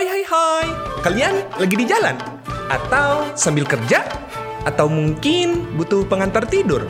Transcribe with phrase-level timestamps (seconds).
[0.00, 0.64] Hai hai hai,
[1.04, 2.16] kalian lagi di jalan?
[2.72, 4.00] Atau sambil kerja?
[4.64, 6.88] Atau mungkin butuh pengantar tidur?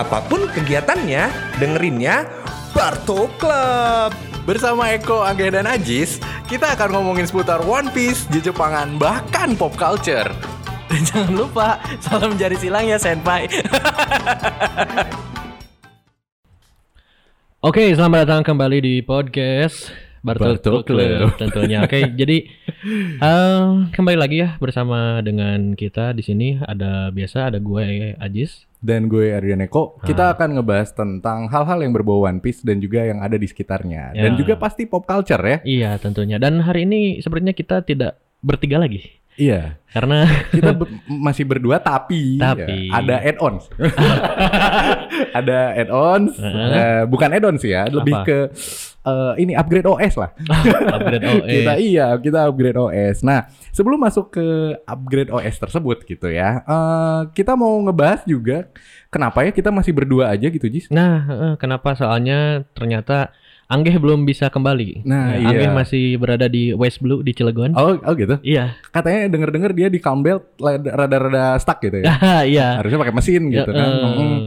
[0.00, 1.28] Apa pun kegiatannya,
[1.60, 2.24] dengerinnya
[2.72, 4.16] Barto Club.
[4.48, 10.32] Bersama Eko, Angge, dan Ajis, kita akan ngomongin seputar One Piece, Jepangan, bahkan pop culture.
[10.88, 13.44] Dan jangan lupa salam jari silang ya senpai.
[17.68, 21.30] Oke, selamat datang kembali di podcast Bartol Bartol Club Club.
[21.36, 21.78] tentunya.
[21.80, 22.36] Oke, jadi
[23.24, 28.66] eh, kembali lagi ya bersama dengan kita di sini ada biasa ada gue Ajis.
[28.78, 33.02] Dan gue Ardian Eko, kita akan ngebahas tentang hal-hal yang berbau One Piece dan juga
[33.02, 34.14] yang ada di sekitarnya.
[34.14, 34.22] Ya.
[34.22, 35.58] Dan juga pasti pop culture ya.
[35.62, 36.38] Iya, tentunya.
[36.38, 39.02] Dan hari ini sepertinya kita tidak bertiga lagi
[39.34, 42.86] Iya, karena kita be- masih berdua tapi, Tapi.
[42.86, 43.70] ya, ada add-ons.
[45.30, 46.70] ada add-ons, Heeh.
[46.74, 48.26] eh, bukan add-ons ya, lebih Apa?
[48.26, 48.38] ke
[49.08, 50.30] eh, ini upgrade OS lah.
[50.96, 51.48] upgrade OS.
[51.48, 53.20] kita iya kita upgrade OS.
[53.20, 54.46] Nah sebelum masuk ke
[54.82, 58.68] upgrade OS tersebut gitu ya, eh, kita mau ngebahas juga
[59.08, 60.88] kenapa ya kita masih berdua aja gitu Jis?
[60.88, 61.92] Nah, eh, kenapa?
[61.92, 63.32] Soalnya ternyata
[63.68, 65.04] Angge belum bisa kembali.
[65.04, 65.76] Nah, Ya, Angge iya.
[65.76, 67.76] masih berada di West Blue di Cilegon.
[67.76, 68.40] Oh oh gitu.
[68.40, 68.80] Iya.
[68.88, 70.00] Katanya denger-denger dia di
[70.58, 72.08] lada- rada-rada stuck gitu ya.
[72.48, 72.80] iya.
[72.80, 73.88] Harusnya pakai mesin gitu Ya, kan.
[73.92, 74.40] eh, Mm-mm.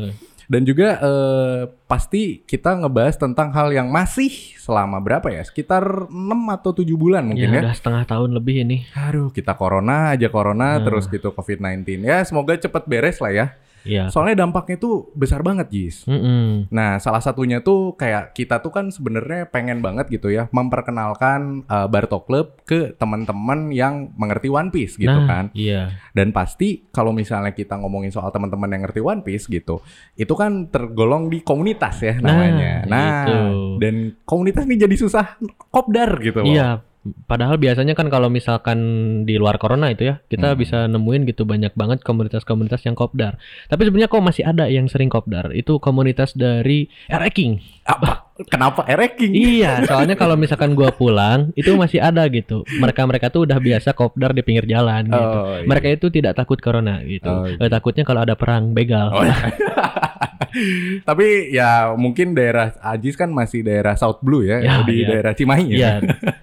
[0.51, 4.27] Dan juga eh, pasti kita ngebahas tentang hal yang masih
[4.59, 5.39] selama berapa ya?
[5.47, 6.11] Sekitar 6
[6.51, 7.61] atau 7 bulan mungkin ya, ya.
[7.63, 8.83] udah setengah tahun lebih ini.
[8.91, 10.83] Aduh, kita corona aja corona Nah.
[10.83, 12.03] terus gitu COVID-19.
[12.03, 13.47] Ya, semoga cepet beres lah ya.
[13.83, 14.13] Iya.
[14.13, 16.05] Soalnya dampaknya tuh besar banget, Jis.
[16.05, 16.69] Mm-mm.
[16.69, 21.87] Nah, salah satunya tuh kayak kita tuh kan sebenarnya pengen banget gitu ya memperkenalkan uh,
[21.89, 25.45] Barto Club ke teman-teman yang mengerti One Piece gitu nah, kan.
[25.57, 25.95] Iya.
[26.13, 29.81] Dan pasti kalau misalnya kita ngomongin soal teman-teman yang ngerti One Piece gitu,
[30.15, 32.73] itu kan tergolong di komunitas ya Nah, namanya.
[32.85, 33.37] Nah, itu.
[33.81, 35.41] dan komunitas ini jadi susah
[35.73, 36.51] kopdar gitu loh.
[36.51, 36.69] Iya.
[37.01, 38.77] Padahal biasanya kan kalau misalkan
[39.25, 40.59] di luar corona itu ya, kita Hmm.
[40.59, 43.41] bisa nemuin gitu banyak banget komunitas-komunitas yang kopdar.
[43.65, 45.49] Tapi sebenarnya kok masih ada yang sering kopdar.
[45.49, 47.57] Itu komunitas dari Ereking.
[47.81, 48.29] Apa?
[48.41, 49.33] Kenapa ereking?
[49.33, 52.65] Iya, soalnya kalau misalkan gua pulang itu masih ada gitu.
[52.73, 55.17] Mereka-mereka tuh udah biasa kopdar di pinggir jalan gitu.
[55.17, 55.65] Oh, iya.
[55.65, 57.29] Mereka itu tidak takut corona gitu.
[57.29, 57.57] Oh, iya.
[57.57, 59.13] Eh, takutnya kalau ada perang begal.
[59.13, 59.33] Oh, iya.
[61.09, 65.07] Tapi ya mungkin daerah Ajis kan masih daerah South Blue ya, Ya, di iya.
[65.09, 65.77] daerah Cimahi ya.
[65.81, 65.91] Iya,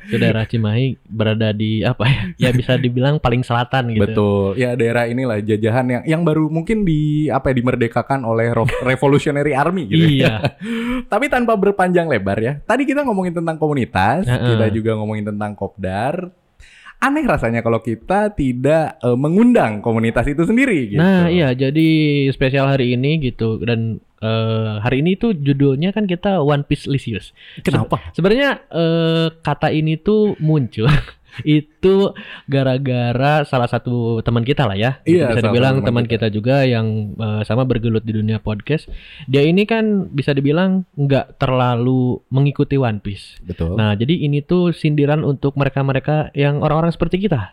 [0.08, 2.22] itu daerah Cimahi berada di apa ya?
[2.38, 4.02] Ya bisa dibilang paling selatan gitu.
[4.04, 4.46] Betul.
[4.58, 8.50] Ya daerah inilah jajahan yang yang baru mungkin di apa ya dimerdekakan oleh
[8.88, 10.04] Revolutionary Army gitu.
[10.04, 10.08] ya.
[10.08, 10.34] Iya.
[11.06, 12.52] Tapi tanpa berpanjang lebar ya.
[12.64, 14.56] Tadi kita ngomongin tentang komunitas, Heeh.
[14.56, 16.30] kita juga ngomongin tentang kopdar.
[16.98, 20.98] Aneh rasanya kalau kita tidak eh, mengundang komunitas itu sendiri gitu.
[20.98, 21.88] Nah, iya jadi
[22.34, 27.30] spesial hari ini gitu dan eh, hari ini tuh judulnya kan kita One Piece Lisius.
[27.62, 28.02] Kenapa?
[28.10, 30.90] Sebenarnya eh, kata ini tuh muncul
[31.46, 31.77] itu
[32.48, 34.98] gara-gara salah satu teman kita lah ya.
[35.04, 36.26] Iya, bisa dibilang teman teman kita.
[36.28, 38.88] juga yang eh, sama bergelut di dunia podcast.
[39.30, 43.38] Dia ini kan bisa dibilang nggak terlalu mengikuti One Piece.
[43.44, 43.76] Betul.
[43.78, 47.52] Nah, jadi ini tuh sindiran untuk mereka-mereka yang orang-orang seperti kita.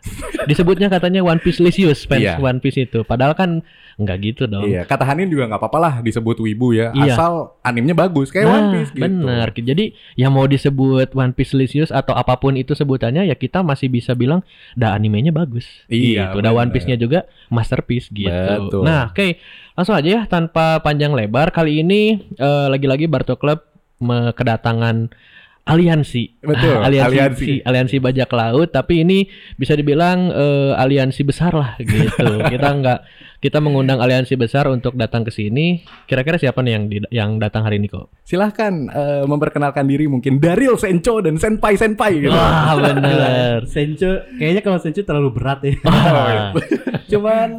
[0.50, 2.42] Disebutnya katanya One Piece Lisius fans Iya.
[2.42, 3.04] One Piece itu.
[3.04, 3.62] Padahal kan
[3.96, 4.68] nggak gitu dong.
[4.68, 7.16] Iya, kata Hanin juga nggak apa-apa lah disebut wibu ya, Iya.
[7.16, 9.04] asal animenya bagus kayak nah, One Piece gitu.
[9.04, 9.48] benar.
[9.56, 9.86] Jadi
[10.20, 14.12] yang mau disebut One Piece Lisius atau apa pun itu sebutannya ya kita masih bisa
[14.16, 14.42] bilang
[14.74, 15.68] dah animenya bagus.
[15.92, 16.42] Iya, gitu.
[16.42, 16.62] Dah benar.
[16.66, 18.32] One Piece-nya juga masterpiece gitu.
[18.72, 18.84] Betul.
[18.88, 19.38] Nah, oke.
[19.76, 23.62] Langsung aja ya tanpa panjang lebar kali ini eh, lagi-lagi Barto Club
[24.36, 25.12] kedatangan
[25.66, 26.40] aliansi.
[26.40, 27.54] Betul, aliansi, aliansi.
[27.66, 29.26] aliansi bajak laut tapi ini
[29.58, 32.40] bisa dibilang eh, aliansi besar lah gitu.
[32.54, 33.00] kita nggak
[33.42, 35.82] kita mengundang aliansi besar untuk datang ke sini.
[36.06, 38.14] Kira-kira siapa nih yang di- yang datang hari ini kok?
[38.22, 42.34] Silahkan eh, memperkenalkan diri mungkin Daryl Sencho dan Senpai Senpai gitu.
[42.34, 43.66] Wah, bener.
[43.66, 45.74] Sencho kayaknya kalau Sencho terlalu berat ya.
[45.84, 46.54] Wah.
[47.12, 47.50] Cuman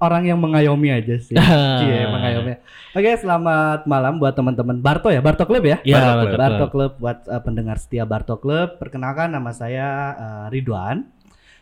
[0.00, 1.36] orang yang mengayomi aja sih.
[1.84, 2.52] Iya, mengayomi.
[2.96, 5.78] Oke, selamat malam buat teman-teman Barto ya, Barto Club ya.
[5.86, 6.40] Iya, Barto Barto Club.
[6.40, 6.70] Barto Club.
[6.72, 8.80] Club buat uh, pendengar setia Barto Club.
[8.80, 11.06] Perkenalkan nama saya uh, Ridwan.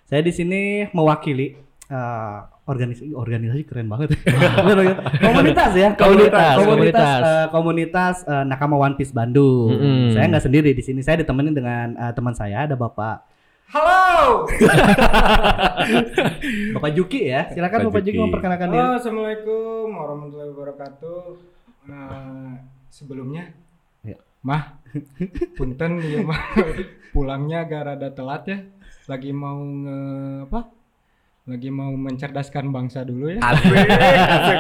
[0.08, 1.52] Saya di sini mewakili
[1.93, 4.17] uh, organisasi organisasi keren banget.
[5.26, 7.20] komunitas ya, Komunitas, komunitas, komunitas.
[7.20, 9.69] uh, komunitas uh, Nakama One Piece Bandung.
[9.75, 10.17] Mm-mm.
[10.17, 11.05] Saya nggak sendiri di sini.
[11.05, 13.38] Saya ditemenin dengan uh, teman saya ada Bapak
[13.69, 14.49] Halo.
[16.75, 17.53] Bapak Juki ya.
[17.53, 18.25] Silakan Pak Bapak Juki Juki.
[18.25, 18.81] memperkenalkan diri.
[18.81, 21.23] Halo, Assalamualaikum warahmatullahi wabarakatuh.
[21.85, 22.56] Nah,
[22.88, 23.53] sebelumnya,
[24.00, 24.17] Ya.
[24.41, 24.81] mah,
[25.53, 26.41] punten ya mah,
[27.12, 28.59] pulangnya agak rada telat ya.
[29.05, 29.99] Lagi mau nge
[30.49, 30.61] apa?
[31.49, 33.41] Lagi mau mencerdaskan bangsa dulu ya.
[33.41, 33.73] Asik,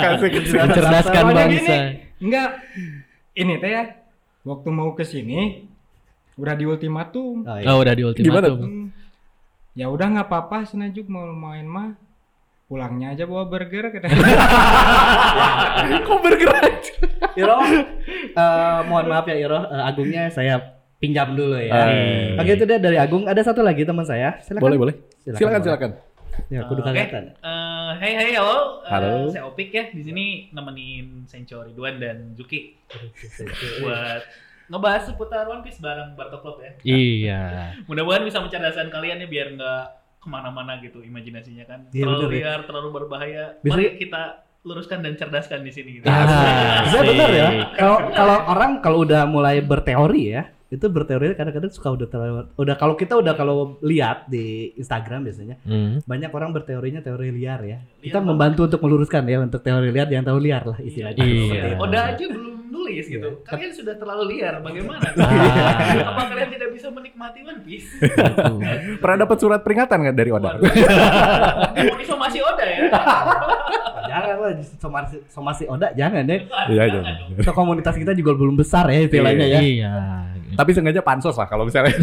[0.04, 0.52] asik, asik.
[0.52, 1.52] Mencerdaskan Soalnya bangsa.
[1.54, 1.76] gini,
[2.20, 2.48] enggak,
[3.34, 3.84] ini teh ya,
[4.42, 5.68] waktu mau ke sini
[6.38, 7.42] udah di ultimatum.
[7.42, 7.66] Oh, iya.
[7.68, 8.58] Oh, udah di Gimana ultimatum.
[8.62, 8.86] Hmm.
[9.74, 11.94] ya udah nggak apa-apa senajuk mau main mah
[12.64, 14.06] pulangnya aja bawa burger kata
[16.04, 16.74] Kok bergerak?
[17.34, 17.58] Iro,
[18.34, 20.58] eh, mohon maaf ya Iro, Eh, Agungnya saya
[20.98, 21.70] pinjam dulu ya.
[21.86, 22.34] Eh.
[22.34, 23.24] Oke itu dia dari Agung.
[23.24, 24.42] Ada satu lagi teman saya.
[24.42, 24.62] Silakan.
[24.62, 24.94] Boleh, boleh.
[25.24, 25.64] Silakan, boleh.
[25.64, 25.90] silakan.
[26.46, 26.90] Ya, kudu Oke.
[26.92, 27.24] kelihatan.
[27.36, 29.26] Eh, hey hey halo, Halo.
[29.26, 32.78] saya Opik ya di sini nemenin Sencho Ridwan dan Juki
[33.82, 34.22] buat
[34.68, 36.70] ngebahas seputar One Piece bareng Bartok Club ya.
[36.82, 37.42] Iya.
[37.88, 39.82] Mudah-mudahan bisa mencerdaskan kalian ya biar nggak
[40.18, 41.80] ke mana-mana gitu imajinasinya kan.
[41.90, 42.38] Iya, terlalu bener ya.
[42.46, 43.44] liar, terlalu berbahaya.
[43.58, 44.22] Bisa- Mari kita
[44.60, 46.04] luruskan dan cerdaskan di sini gitu.
[46.04, 47.46] Ah, Bisa benar ya.
[47.48, 47.66] asik.
[47.74, 52.76] Kalau kalau orang kalau udah mulai berteori ya, itu berteori kadang-kadang suka udah terlalu udah
[52.76, 56.04] kalau kita udah kalau lihat di Instagram biasanya Hmm.
[56.04, 57.78] banyak orang berteorinya teori liar ya.
[57.78, 58.28] Liar Kita banget.
[58.28, 61.22] membantu untuk meluruskan ya untuk teori liar yang tahu liar lah istilahnya.
[61.22, 61.62] Iya.
[61.72, 61.80] Itu.
[61.80, 63.28] Oda aja belum nulis gitu.
[63.44, 64.60] Kalian sudah terlalu liar.
[64.60, 65.00] Bagaimana?
[65.18, 66.14] Ah.
[66.14, 67.88] Apa kalian tidak bisa menikmati One Piece?
[69.02, 70.56] Pernah dapat surat peringatan nggak dari Oda?
[70.56, 72.88] Mau disomasi Oda ya?
[74.10, 76.40] jangan lah somasi, somasi Oda jangan deh.
[76.72, 77.04] Iya, Jangan
[77.34, 77.44] iya.
[77.44, 79.60] So, komunitas kita juga belum besar ya istilahnya ya.
[79.60, 79.94] Iya.
[80.56, 81.94] Tapi sengaja pansos lah kalau misalnya.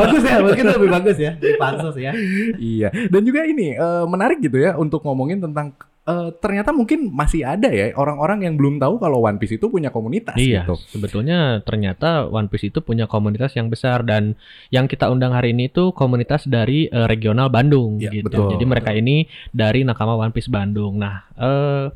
[0.00, 2.12] bagus ya, mungkin lebih bagus ya di pansus ya.
[2.58, 2.88] iya.
[2.90, 7.68] Dan juga ini eh, menarik gitu ya untuk ngomongin tentang eh, ternyata mungkin masih ada
[7.68, 10.76] ya orang-orang yang belum tahu kalau One Piece itu punya komunitas Iya, gitu.
[10.92, 14.36] sebetulnya ternyata One Piece itu punya komunitas yang besar dan
[14.68, 18.28] yang kita undang hari ini itu komunitas dari eh, regional Bandung Iya, gitu.
[18.28, 18.46] betul.
[18.52, 21.00] Jadi mereka ini dari nakama One Piece Bandung.
[21.00, 21.86] Nah, eh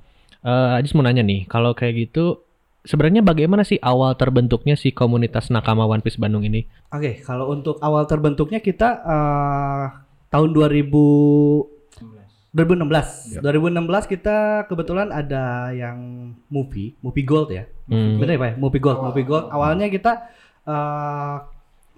[0.41, 2.41] eh, Ajis mau nanya nih, kalau kayak gitu
[2.89, 6.65] sebenarnya bagaimana sih awal terbentuknya si komunitas nakama One Piece Bandung ini?
[6.89, 9.85] Oke, kalau untuk awal terbentuknya kita eh,
[10.33, 11.78] tahun 2000
[12.53, 13.39] 2016.
[13.39, 13.41] Ya.
[13.45, 17.69] 2016 kita kebetulan ada yang movie, movie Gold ya.
[17.89, 18.17] Hmm.
[18.17, 18.49] Bener ya Pak?
[18.49, 18.55] ya?
[18.57, 19.53] Movie Gold, movie Gold.
[19.53, 20.13] Awalnya kita
[20.65, 21.37] eh,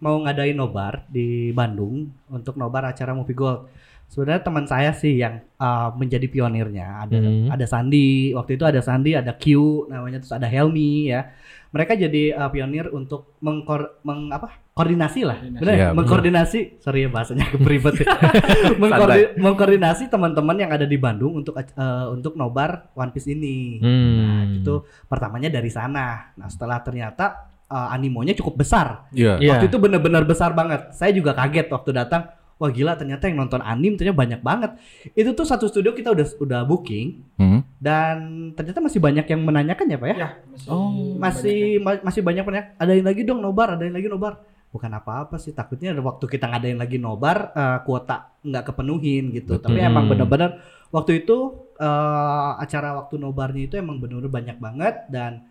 [0.01, 3.71] mau ngadain nobar di Bandung untuk nobar acara movie Gold.
[4.11, 7.07] Sebenarnya teman saya sih yang eh, menjadi pionirnya.
[7.07, 7.47] Ada Hmm.
[7.49, 9.45] ada Sandi, waktu itu ada Sandi, ada Q
[9.87, 11.31] namanya terus ada Helmi ya.
[11.71, 14.51] Mereka jadi eh, pionir untuk mengkor meng, apa?
[14.71, 15.37] koordinasi lah.
[15.37, 15.61] Koordinasi.
[15.61, 15.71] Benar?
[15.71, 15.79] ya?
[15.79, 17.95] Iya, mengkoordinasi, sorry ya bahasanya keberibet.
[18.01, 18.07] ya.
[18.83, 21.67] Mengkoordi- mengkoordinasi teman-teman yang ada di Bandung untuk eh,
[22.09, 23.79] untuk nobar One Piece ini.
[23.79, 24.17] Hmm.
[24.17, 24.75] Nah, itu
[25.07, 26.35] pertamanya dari sana.
[26.35, 29.07] Nah, setelah ternyata eh, animonya cukup besar.
[29.13, 29.39] Iya.
[29.39, 29.51] Iya.
[29.55, 30.91] Waktu itu bener-bener besar banget.
[30.91, 32.23] Saya juga kaget waktu datang.
[32.61, 34.77] Wah gila ternyata yang nonton anim ternyata banyak banget.
[35.11, 37.65] Itu tuh satu studio kita udah udah booking Hmm.
[37.81, 38.17] dan
[38.53, 40.17] ternyata masih banyak yang menanyakan ya pak ya.
[40.19, 42.65] ya masih Oh, Masih ma- masih banyak banyak.
[42.77, 44.45] Adain lagi dong nobar, adain lagi nobar.
[44.69, 49.57] Bukan apa-apa sih takutnya ada waktu kita ngadain lagi nobar eh, kuota nggak kepenuhin gitu.
[49.57, 49.89] Tapi Betul.
[49.89, 50.51] emang bener-bener
[50.91, 51.37] waktu itu
[51.75, 55.49] eh, acara waktu nobarnya itu emang bener-bener banyak banget dan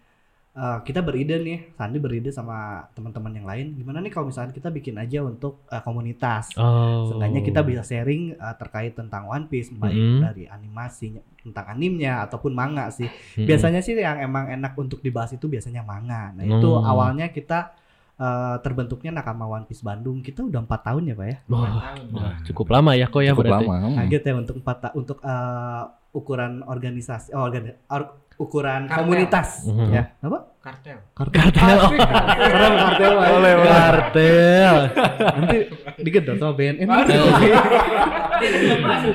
[0.60, 2.58] eh, kita beride nih, Sandi beride sama
[2.92, 3.68] teman-teman yang lain.
[3.74, 6.52] Gimana nih kalau misalnya kita bikin aja untuk eh, komunitas.
[6.54, 7.08] Oh.
[7.08, 10.20] Seenggaknya kita bisa sharing eh, terkait tentang One Piece baik Mhm.
[10.22, 13.08] dari animasinya tentang animnya ataupun manga sih.
[13.08, 13.48] Mm-mm.
[13.48, 16.30] Biasanya sih yang emang enak untuk dibahas itu biasanya manga.
[16.32, 16.84] Nah, itu Hmm.
[16.84, 17.80] awalnya kita
[18.16, 20.20] eh, terbentuknya Nakama One Piece Bandung.
[20.20, 21.38] Kita udah empat tahun ya, Pak ya.
[21.48, 22.06] Wah, tahun.
[22.12, 23.64] wah, cukup lama ya kok ya Cukup berarti.
[23.64, 23.76] lama.
[23.80, 23.96] Hmm.
[23.96, 28.98] Kaget ya untuk empat untuk eh, ukuran organisasi oh, organi- or- ukuran Kartel.
[28.98, 29.92] komunitas Mhm.
[29.92, 30.04] ya.
[30.20, 30.40] Apa?
[30.60, 31.52] kartel Kartel.
[31.56, 33.28] Karena kartel Pak.
[33.30, 33.70] Boleh, boleh.
[33.70, 34.76] Kartel.
[35.20, 35.58] Nanti
[36.00, 36.88] digedor sama BNN.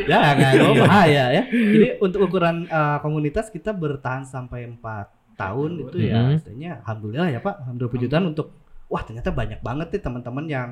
[0.04, 1.42] Jangan, oh bahaya ya.
[1.48, 6.36] Jadi untuk ukuran uh, komunitas kita bertahan sampai empat tahun itu ya, Mhm.
[6.38, 8.46] istilahnya alhamdulillah ya Pak, alhamdulillah puji Tuhan untuk
[8.86, 10.70] wah ternyata banyak banget nih teman-teman yang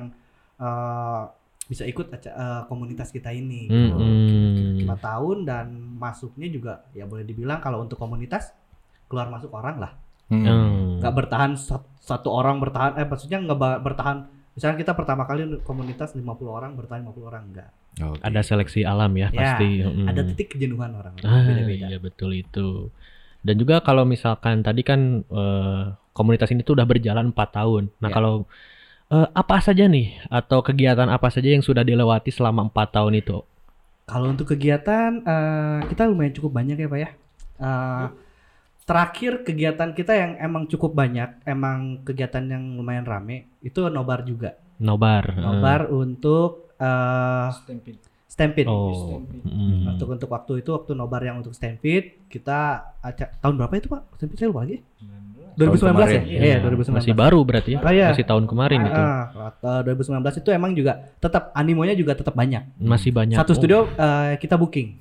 [0.57, 1.27] uh,
[1.73, 3.65] bisa ikut aca- uh, komunitas kita ini.
[3.65, 3.97] gitu.
[3.97, 4.77] Mhm.
[4.77, 8.53] Lima tahun dan masuknya juga ya boleh dibilang kalau untuk komunitas
[9.07, 9.93] keluar masuk orang lah,
[10.27, 10.43] Hmm.
[10.43, 11.01] Hmm.
[11.01, 14.19] nggak bertahan sat- satu orang bertahan, eh maksudnya nggak bertahan.
[14.53, 17.73] Misalnya kita pertama kali komunitas 50 orang bertahan 50 orang enggak.
[17.99, 18.21] Oke.
[18.21, 19.81] Ada seleksi alam ya, Ya, pasti.
[19.81, 20.07] Mm.
[20.07, 21.89] Ada titik kejenuhan orang Ah, beda-beda.
[21.89, 22.93] iya betul itu.
[23.39, 27.85] Dan juga kalau misalkan tadi kan eh, komunitas ini tuh udah berjalan 4 tahun.
[27.99, 28.15] Nah, Ya.
[28.15, 28.45] kalau
[29.13, 33.45] eh, apa saja nih atau kegiatan apa saja yang sudah dilewati selama 4 tahun itu?
[34.09, 37.11] Kalau untuk kegiatan eh, kita lumayan cukup banyak ya pak ya.
[37.63, 38.07] Eh,
[38.83, 44.59] terakhir kegiatan kita yang emang cukup banyak, emang kegiatan yang lumayan rame itu nobar juga.
[44.83, 45.39] Nobar.
[45.39, 48.03] Nobar untuk eh Stampede.
[48.27, 48.67] Stampede.
[48.67, 48.91] Oh.
[48.97, 49.45] Stampede.
[49.47, 49.93] mm.
[49.95, 54.03] Untuk untuk waktu itu waktu nobar yang untuk Stampede kita aca- tahun berapa itu pak?
[54.19, 54.83] Stampede saya lupa lagi.
[55.55, 56.23] 2019 ya?
[56.23, 56.97] Iya, 2019.
[56.97, 57.79] Masih baru berarti ya.
[57.79, 58.09] Ah, iya.
[58.09, 58.97] Masih tahun kemarin itu.
[58.97, 62.77] Ah, ah, 2019 itu emang juga tetap animonya juga tetap banyak.
[62.77, 63.35] Masih banyak.
[63.35, 63.57] Satu Oh.
[63.57, 64.97] studio eh, kita booking.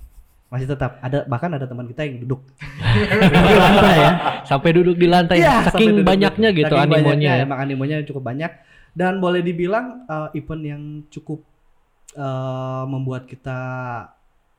[0.48, 2.44] Masih tetap ada bahkan ada teman kita yang duduk
[3.32, 4.12] di lantai ya.
[4.44, 7.04] Sampai duduk di lantai sampai saking duduk- banyaknya gitu saking animonya.
[7.08, 7.44] banyaknya, ya.
[7.44, 8.52] Emang animonya cukup banyak
[8.92, 11.40] dan boleh dibilang eh, event yang cukup
[12.14, 13.60] eh, membuat kita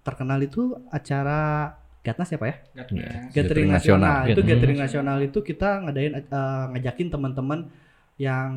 [0.01, 2.55] terkenal itu acara Gatnas siapa ya?
[2.75, 3.03] Gatnya.
[3.03, 4.11] Gathering Gathering nasional.
[4.11, 4.31] nasional.
[4.35, 7.61] Itu Gathering nasional itu kita ngadain eh, ngajakin teman-teman
[8.19, 8.51] yang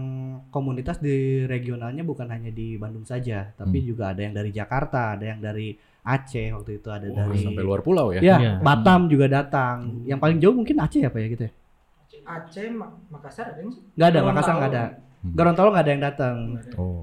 [0.51, 3.87] komunitas di regionalnya bukan hanya di Bandung saja, tapi Hmm.
[3.87, 5.73] juga ada yang dari Jakarta, ada yang dari
[6.05, 8.21] Aceh waktu itu ada Wah, dari sampai luar pulau ya.
[8.21, 8.51] Ya, Iya.
[8.61, 10.05] Batam juga datang.
[10.05, 11.51] Yang paling jauh mungkin Aceh apa ya gitu ya?
[12.25, 13.81] Aceh, Ma- Makassar ada nggak sih?
[13.93, 14.19] Nggak ada.
[14.21, 14.83] Makassar nggak ada.
[15.25, 15.33] Hmm.
[15.33, 16.35] Gorontalo nggak ada yang datang.
[16.77, 17.01] Oh.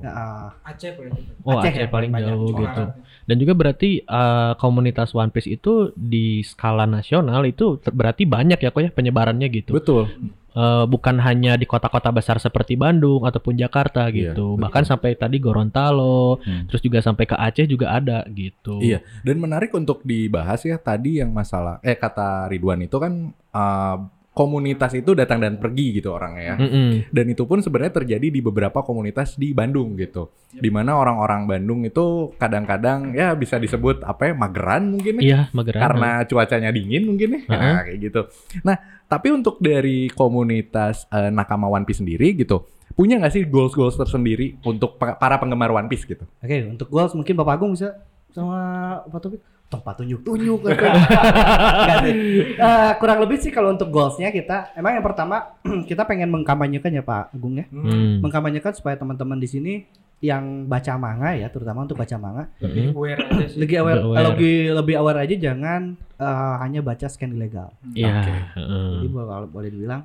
[0.63, 1.33] Aceh boleh juga.
[1.43, 2.31] Oh Aceh Aceh, ya, paling banyak.
[2.31, 2.83] jauh Cuma gitu.
[3.27, 8.71] Dan juga berarti eh, komunitas One Piece itu di skala nasional itu berarti banyak ya
[8.71, 9.75] kok ya penyebarannya gitu.
[9.75, 10.07] Betul.
[10.53, 14.53] Eh, bukan hanya di kota-kota besar seperti Bandung ataupun Jakarta Iya, gitu.
[14.53, 14.61] betul.
[14.61, 16.69] Bahkan sampai tadi Gorontalo, Hmm.
[16.69, 18.77] terus juga sampai ke Aceh juga ada gitu.
[18.79, 19.01] Iya.
[19.25, 23.97] Dan menarik untuk dibahas ya tadi yang masalah eh kata Ridwan itu kan uh,
[24.33, 26.57] komunitas itu datang dan pergi gitu orangnya ya.
[26.57, 27.13] Mm-mm.
[27.13, 30.33] Dan itu pun sebenarnya terjadi di beberapa komunitas di Bandung gitu.
[30.57, 35.23] Di mana orang-orang Bandung itu kadang-kadang ya bisa disebut apa ya mageran mungkin ya.
[35.23, 35.81] Iya, Mageran.
[35.85, 37.41] Karena cuacanya dingin mungkin ya.
[37.45, 37.81] Nah, Heeh.
[37.93, 38.21] kayak gitu.
[38.65, 42.65] Nah, tapi untuk dari komunitas eh, nakama One Piece sendiri gitu,
[42.97, 46.25] punya nggak sih goals-goals tersendiri untuk pa- para penggemar One Piece gitu?
[46.41, 48.01] Oke, untuk goals mungkin Bapak Agung bisa
[48.33, 49.41] sama Pak Topik.
[49.73, 50.59] Tempat tunjuk-tunjuk.
[50.63, 50.85] gitu.
[50.85, 52.15] Nggak sih.
[52.55, 55.57] Eh, kurang lebih sih kalau untuk goalsnya kita, emang yang pertama
[55.89, 58.21] kita pengen mengkampanyekan ya Pak Agung ya, Hmm.
[58.21, 59.75] mengkampanyekan supaya teman-teman di sini
[60.21, 62.95] yang baca manga ya, terutama untuk baca manga, Lebih Mm-mm.
[62.95, 63.59] aware aja sih.
[63.59, 64.27] lebih aware, Lebih aware.
[64.29, 67.75] lebih lebih aware aja jangan eh, hanya baca scan ilegal.
[67.91, 68.15] Iya.
[68.15, 68.35] Oke.
[68.55, 68.89] heeh.
[68.95, 70.03] Jadi kalau boleh dibilang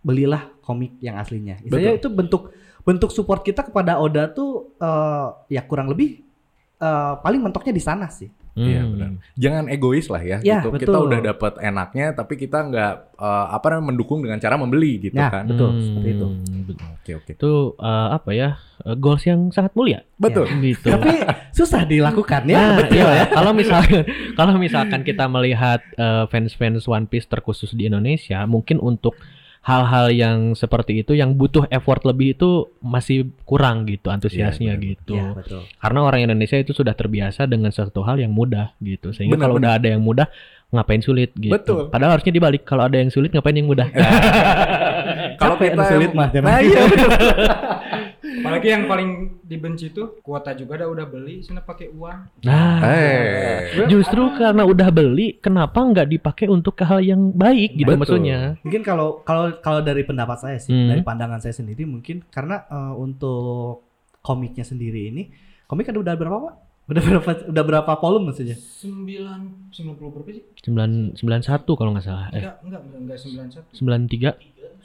[0.00, 1.60] belilah komik yang aslinya.
[1.60, 6.24] Istilahnya itu bentuk bentuk support kita kepada Oda tuh eh, ya kurang lebih
[6.78, 8.32] eh, paling mentoknya di sana sih.
[8.58, 8.92] Iya Hmm.
[8.92, 9.10] benar.
[9.34, 10.38] Jangan egois lah ya.
[10.42, 10.74] Ya, gitu.
[10.74, 11.06] Kita betul.
[11.06, 15.30] udah dapat enaknya, tapi kita nggak eh, apa namanya mendukung dengan cara membeli gitu Ya,
[15.30, 15.46] kan.
[15.46, 16.26] betul, seperti itu.
[16.26, 16.86] Hmm, betul.
[16.92, 17.30] Oke oke.
[17.34, 18.48] Itu eh, apa ya?
[18.82, 20.50] eh, goals yang sangat mulia Betul.
[20.58, 20.90] gitu.
[20.94, 22.58] Tapi susah dilakukan ya.
[22.58, 23.24] Nah, betul iya, ya.
[23.30, 24.02] Kalau misalkan
[24.34, 29.14] kalau misalkan kita melihat eh, fans-fans One Piece terkhusus di Indonesia, mungkin untuk
[29.60, 34.88] hal-hal yang seperti itu yang butuh effort lebih itu masih kurang gitu antusiasnya Iya, benar.
[34.88, 35.14] gitu.
[35.18, 35.62] Ya, betul.
[35.76, 39.12] Karena orang Indonesia itu sudah terbiasa dengan sesuatu hal yang mudah gitu.
[39.12, 40.26] Sehingga Benar, kalau udah ada yang mudah
[40.68, 41.52] ngapain sulit gitu.
[41.52, 41.82] Betul.
[41.88, 42.62] Padahal harusnya dibalik.
[42.64, 43.88] Kalau ada yang sulit ngapain yang mudah.
[45.40, 46.28] Kalau Capek kita sulit mah.
[46.32, 46.82] Nah, iya.
[48.38, 49.10] Apalagi yang paling
[49.42, 52.18] dibenci tuh kuota juga udah udah beli, sana pakai uang.
[52.42, 53.86] Nah, Eh.
[53.86, 58.00] justru karena udah beli, kenapa nggak dipakai untuk ke hal yang baik gitu Betul.
[58.22, 58.38] maksudnya?
[58.62, 60.88] Mungkin kalau kalau kalau dari pendapat saya sih, Hmm.
[60.88, 63.82] dari pandangan saya sendiri mungkin karena eh, untuk
[64.20, 65.30] komiknya sendiri ini,
[65.64, 66.54] komik ada udah berapa Pak?
[66.88, 68.56] Udah berapa udah berapa volume maksudnya?
[68.56, 70.44] Sembilan, sembilan puluh berapa sih?
[70.64, 72.32] 9 91 kalau nggak salah.
[72.32, 73.70] Eh, Enggak, enggak, enggak, enggak sembilan satu.
[73.76, 74.30] 93.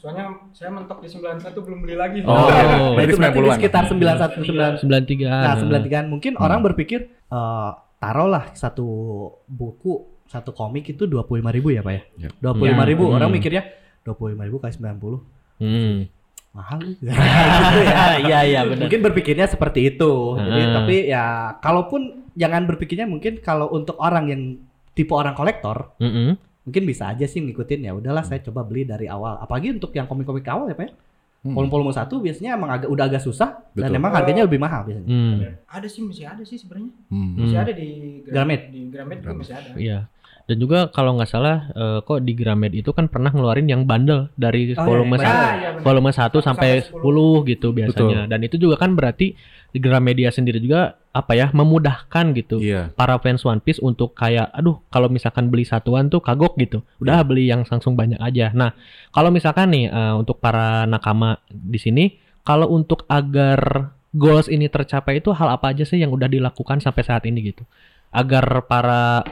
[0.03, 2.19] Soalnya saya mentok di sembilan satu belum beli lagi.
[2.22, 3.55] Oh, Nah, berarti itu berarti di 90-an.
[3.55, 5.31] sekitar 91 93.
[5.31, 6.43] Nah, 93 mungkin Hmm.
[6.43, 8.83] orang berpikir eh taruhlah satu
[9.48, 9.93] buku,
[10.27, 12.01] satu komik itu 25.000 ribu ya, Pak ya?
[12.19, 12.29] Ya.
[12.38, 13.07] 25.000 ribu.
[13.07, 13.15] Hmm.
[13.15, 13.63] Orang mikirnya
[14.03, 15.24] 25.000 ribu kali 90
[15.57, 16.12] Hmm.
[16.51, 17.15] mahal gitu ya.
[18.27, 18.83] Iya, iya benar.
[18.83, 20.36] Mungkin berpikirnya seperti itu.
[20.36, 20.74] Jadi Hmm.
[20.75, 21.24] tapi ya
[21.57, 22.01] kalaupun
[22.36, 24.41] jangan berpikirnya mungkin kalau untuk orang yang
[24.91, 26.38] tipe orang kolektor Mm-mm.
[26.63, 30.05] Mungkin bisa aja sih ngikutin ya udahlah saya coba beli dari awal apalagi untuk yang
[30.05, 30.93] komik-komik awal ya pak ya
[31.43, 31.60] Hmm.
[31.60, 34.00] volume-volume satu biasanya emang agak udah agak susah dan Betul.
[34.00, 35.36] emang harganya lebih mahal biasanya Hmm.
[35.67, 36.88] Ada sih, masih ada sih sebenarnya.
[37.12, 37.36] Hmm.
[37.36, 37.65] Masih Hmm.
[37.67, 37.88] ada di
[38.24, 38.62] Gramet.
[38.72, 39.70] Di Gramet juga masih ada.
[39.75, 40.00] Iya.
[40.43, 44.32] Dan juga kalau nggak salah eh, kok di Gramed itu kan pernah ngeluarin yang bundle
[44.36, 45.84] dari Oh, volume iya, satu, Ah, iya, benar.
[45.84, 48.20] volume 1 sampai Sampai 10 gitu biasanya.
[48.25, 49.36] Dan itu juga kan berarti
[49.73, 52.93] di Gramedia sendiri juga apa ya memudahkan gitu Iya.
[52.93, 56.85] para fans One Piece untuk kayak aduh kalau misalkan beli satuan tuh kagok gitu.
[57.01, 58.53] Udah beli yang langsung banyak aja.
[58.53, 58.77] Nah,
[59.09, 62.05] kalau misalkan nih eh, untuk para nakama di sini
[62.45, 67.01] kalau untuk agar goals ini tercapai itu hal apa aja sih yang udah dilakukan sampai
[67.01, 67.65] saat ini gitu?
[68.13, 69.25] Agar para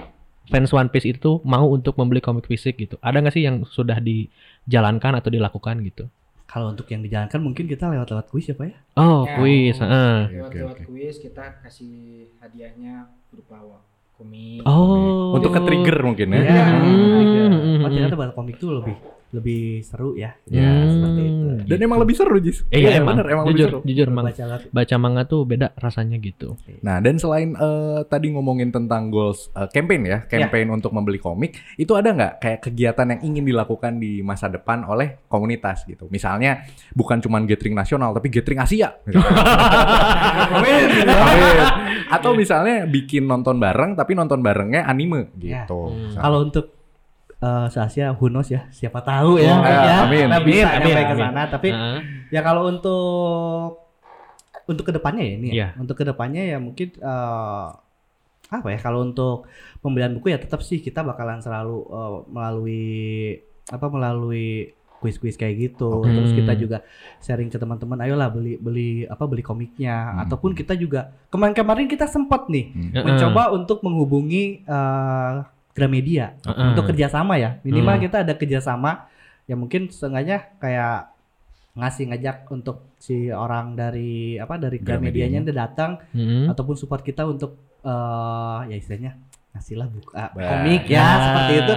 [0.49, 2.97] fans One Piece itu mau untuk membeli komik fisik gitu.
[2.97, 6.09] Ada nggak sih yang sudah dijalankan atau dilakukan gitu?
[6.51, 9.39] Kalau untuk yang dijalankan mungkin kita lewat-lewat kuis ya pak ya Oh, Ya.
[9.39, 9.79] kuis.
[9.79, 10.83] Lewat-lewat oke.
[10.83, 13.63] kuis kita kasih hadiahnya berupa
[14.19, 14.59] komik.
[14.67, 15.31] Oh.
[15.31, 16.41] Untuk ke trigger mungkin ya.
[16.43, 16.63] Iya.
[16.83, 17.81] Hmm.
[17.81, 18.99] oh ternyata baca komik tuh lebih
[19.31, 20.91] lebih seru ya Ya, Hmm.
[20.91, 22.63] seperti itu Dan emang lebih seru, Jis.
[22.67, 23.15] Eh, iya, emang.
[23.15, 23.79] bener, emang lebih jujur, seru.
[23.83, 24.25] jujur emang.
[24.25, 26.57] baca Baca manga tuh beda rasanya gitu.
[26.81, 31.55] Nah, dan selain eh, tadi ngomongin tentang goals eh, campaign ya, campaign untuk membeli komik,
[31.75, 36.07] itu ada nggak kayak kegiatan yang ingin dilakukan di masa depan oleh komunitas gitu?
[36.07, 38.95] Misalnya bukan cuma gathering nasional, tapi gathering Asia.
[40.51, 40.85] Amin.
[41.03, 41.57] Amin.
[42.09, 45.63] Atau misalnya bikin nonton bareng, tapi nonton barengnya anime Ya.
[45.63, 45.87] gitu.
[45.87, 45.97] Hmm.
[46.09, 46.21] Misalnya.
[46.21, 46.65] kalau untuk
[47.41, 49.81] eh se-Asia who knows ya siapa tahu ya, Oh, ya.
[49.81, 50.29] ya, amin.
[50.29, 51.99] Kita bisa Amin, nyampe amin, ke sana tapi Heeh.
[52.29, 53.81] Ya kalau untuk
[54.63, 55.53] untuk ke depannya ya ini ya.
[55.53, 55.67] Iya.
[55.75, 57.67] Untuk ke depannya ya mungkin eh,
[58.47, 59.47] apa ya kalau untuk
[59.79, 62.85] pembelian buku ya tetap sih kita bakalan selalu eh, melalui
[63.67, 65.89] apa melalui kuis-kuis kayak gitu.
[65.97, 66.07] Oke.
[66.07, 66.61] Terus kita Hmm.
[66.61, 66.77] juga
[67.19, 70.21] sharing ke teman-teman, ayolah beli beli apa beli komiknya Hmm.
[70.23, 73.01] ataupun kita juga kemarin-kemarin kita sempat nih Hmm.
[73.03, 75.33] Mencoba untuk menghubungi eh,
[75.71, 76.67] Gramedia Heeh.
[76.71, 78.03] untuk kerjasama ya minimal Hmm.
[78.03, 79.07] kita ada kerjasama
[79.43, 81.11] ya mungkin setengahnya kayak
[81.71, 86.51] ngasih ngajak untuk si orang dari apa dari Gramedianya dia datang Mm-mm.
[86.51, 89.15] ataupun support kita untuk eh ya istilahnya
[89.51, 90.47] ngasih lah buku ah, Bah.
[90.47, 91.15] komik ya Nah.
[91.17, 91.73] seperti itu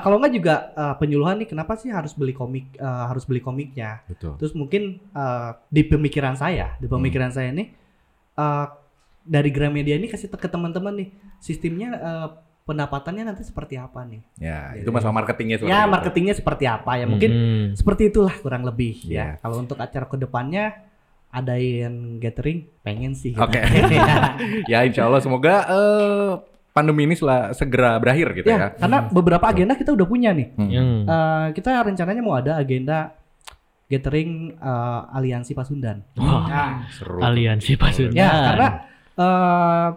[0.00, 4.04] Kalau- nggak juga eh, penyuluhan nih kenapa sih harus beli komik eh, harus beli komiknya
[4.06, 4.36] Betul.
[4.36, 7.68] terus mungkin eh, di pemikiran saya di pemikiran saya nih
[8.36, 8.66] eh,
[9.20, 12.28] dari Gramedia ini kasih ke teman-teman nih sistemnya eh,
[12.70, 15.90] pendapatannya nanti seperti apa nih Ya, itu masalah marketingnya seperti ya itu.
[15.90, 17.64] marketingnya seperti apa ya mungkin Mm-mm.
[17.74, 19.34] seperti itulah kurang lebih Iya.
[19.36, 20.86] ya kalau untuk acara ke depannya
[21.28, 23.58] adain gathering pengen sih Oke.
[23.58, 24.34] ya,
[24.72, 26.30] Ya, insya Allah semoga eh,
[26.70, 28.70] pandemi ini sela- segera berakhir gitu ya.
[28.72, 30.66] karena beberapa agenda kita udah punya nih Hmm.
[30.68, 33.14] Yang Eh, kita rencananya mau ada agenda
[33.86, 37.18] gathering eh, aliansi Pasundan Wah, Nah, Seru.
[37.20, 38.14] aliansi Pasundan.
[38.16, 38.68] Ya, karena
[39.16, 39.88] eh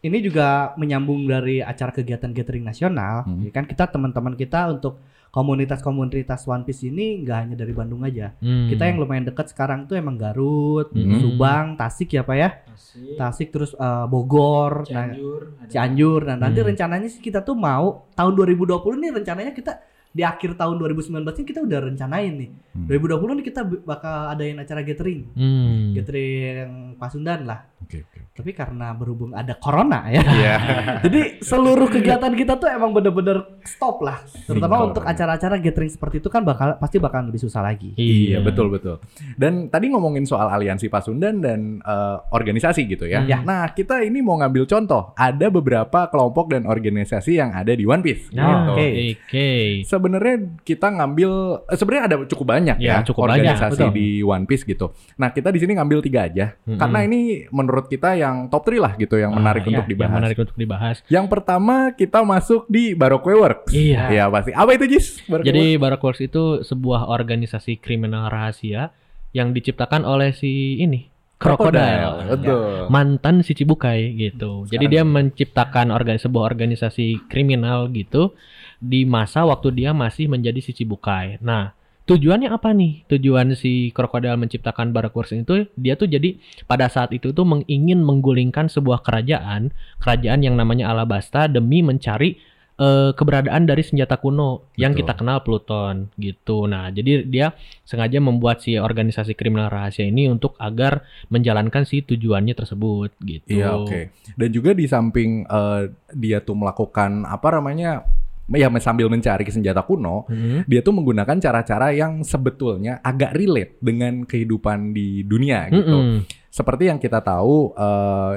[0.00, 3.24] ini juga menyambung dari acara kegiatan gathering nasional.
[3.24, 3.44] Hmm.
[3.44, 4.96] Ya kan kita teman-teman kita untuk
[5.30, 8.34] komunitas-komunitas One Piece ini nggak hanya dari Bandung aja.
[8.38, 8.66] Hmm.
[8.66, 11.18] Kita yang lumayan dekat sekarang tuh emang Garut, Hmm.
[11.18, 12.50] Subang, Tasik ya Pak ya.
[12.66, 16.20] Tasik, Tasik terus eh, Bogor, nah, Cianjur, ada- Cianjur.
[16.24, 16.68] Nah, nanti Hmm.
[16.68, 19.72] rencananya sih kita tuh mau tahun 2020 nih rencananya kita
[20.10, 22.50] di akhir tahun 2019 ini kita udah rencanain nih.
[22.74, 22.86] Hmm.
[22.88, 25.30] 2020 nih kita bakal adain acara gathering.
[25.30, 25.94] Hmm.
[25.94, 27.69] Gathering Pasundan lah.
[27.80, 28.18] Oke, oke.
[28.30, 30.22] Tapi karena berhubung ada corona ya.
[30.22, 30.54] Iya.
[31.04, 34.20] Jadi seluruh kegiatan kita tuh emang bener-bener stop lah.
[34.46, 37.92] Terutama untuk acara-acara gathering seperti itu kan bakal pasti bakal lebih susah lagi.
[37.96, 39.00] Iya betul betul.
[39.36, 43.26] Dan tadi ngomongin soal aliansi Pasundan dan eh, organisasi gitu ya.
[43.26, 43.42] Ya.
[43.42, 45.12] Nah kita ini mau ngambil contoh.
[45.16, 48.30] Ada beberapa kelompok dan organisasi yang ada di One Piece.
[48.32, 48.72] Nah, gitu.
[48.76, 48.88] Oke.
[49.18, 49.48] oke.
[49.84, 51.30] Sebenarnya kita ngambil
[51.66, 53.90] eh, sebenarnya ada cukup banyak Ya, ya, cukup banyak, organisasi betul.
[53.96, 54.92] di One Piece gitu.
[55.18, 56.78] Nah kita di sini ngambil tiga aja Mm-mm.
[56.78, 60.08] karena ini menurut kita yang top 3 lah gitu yang menarik Ah, untuk ya, dibahas.
[60.10, 60.96] Yang menarik untuk dibahas.
[61.06, 63.70] Yang pertama kita masuk di Baroque Works.
[63.70, 64.02] Iya.
[64.10, 64.50] Iya pasti.
[64.50, 65.22] Apa itu Jis?
[65.26, 68.90] Baroque Jadi Baroque itu sebuah organisasi kriminal rahasia
[69.30, 71.06] yang diciptakan oleh si ini
[71.40, 72.36] Crocodile.
[72.36, 72.92] Betul.
[72.92, 74.68] mantan si Cibukai gitu.
[74.68, 78.36] Jadi dia menciptakan organ sebuah organisasi kriminal gitu
[78.76, 81.40] di masa waktu dia masih menjadi si Cibukai.
[81.40, 81.72] Nah,
[82.08, 83.06] tujuannya apa nih?
[83.06, 88.72] Tujuan si Crocodile menciptakan Baroque itu dia tuh jadi pada saat itu tuh mengingin menggulingkan
[88.72, 92.40] sebuah kerajaan, kerajaan yang namanya Alabasta demi mencari
[92.80, 95.00] eh, keberadaan dari senjata kuno yang Betul.
[95.04, 96.64] kita kenal Pluton gitu.
[96.66, 97.52] Nah, jadi dia
[97.84, 103.60] sengaja membuat si organisasi kriminal rahasia ini untuk agar menjalankan si tujuannya tersebut gitu.
[103.60, 104.00] Iya oke.
[104.34, 105.82] Dan juga di samping eh,
[106.16, 108.19] dia tuh melakukan apa namanya
[108.50, 110.66] ya sambil mencari senjata kuno, Mhm.
[110.66, 116.22] dia tuh menggunakan cara-cara yang sebetulnya agak relate dengan kehidupan di dunia gitu.
[116.50, 118.34] Seperti yang kita tahu eh,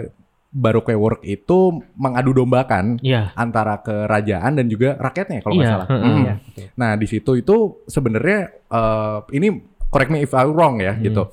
[0.53, 3.33] Baroque Work itu mengadu dombakan Iya.
[3.33, 5.87] antara kerajaan dan juga rakyatnya kalau nggak Iya, salah.
[5.89, 5.97] Mm.
[5.97, 6.67] Iya, betul.
[6.77, 7.55] Nah di situ itu
[7.89, 9.47] sebenarnya eh, ini
[9.89, 11.01] correct me if I'm wrong ya Hmm.
[11.01, 11.23] gitu.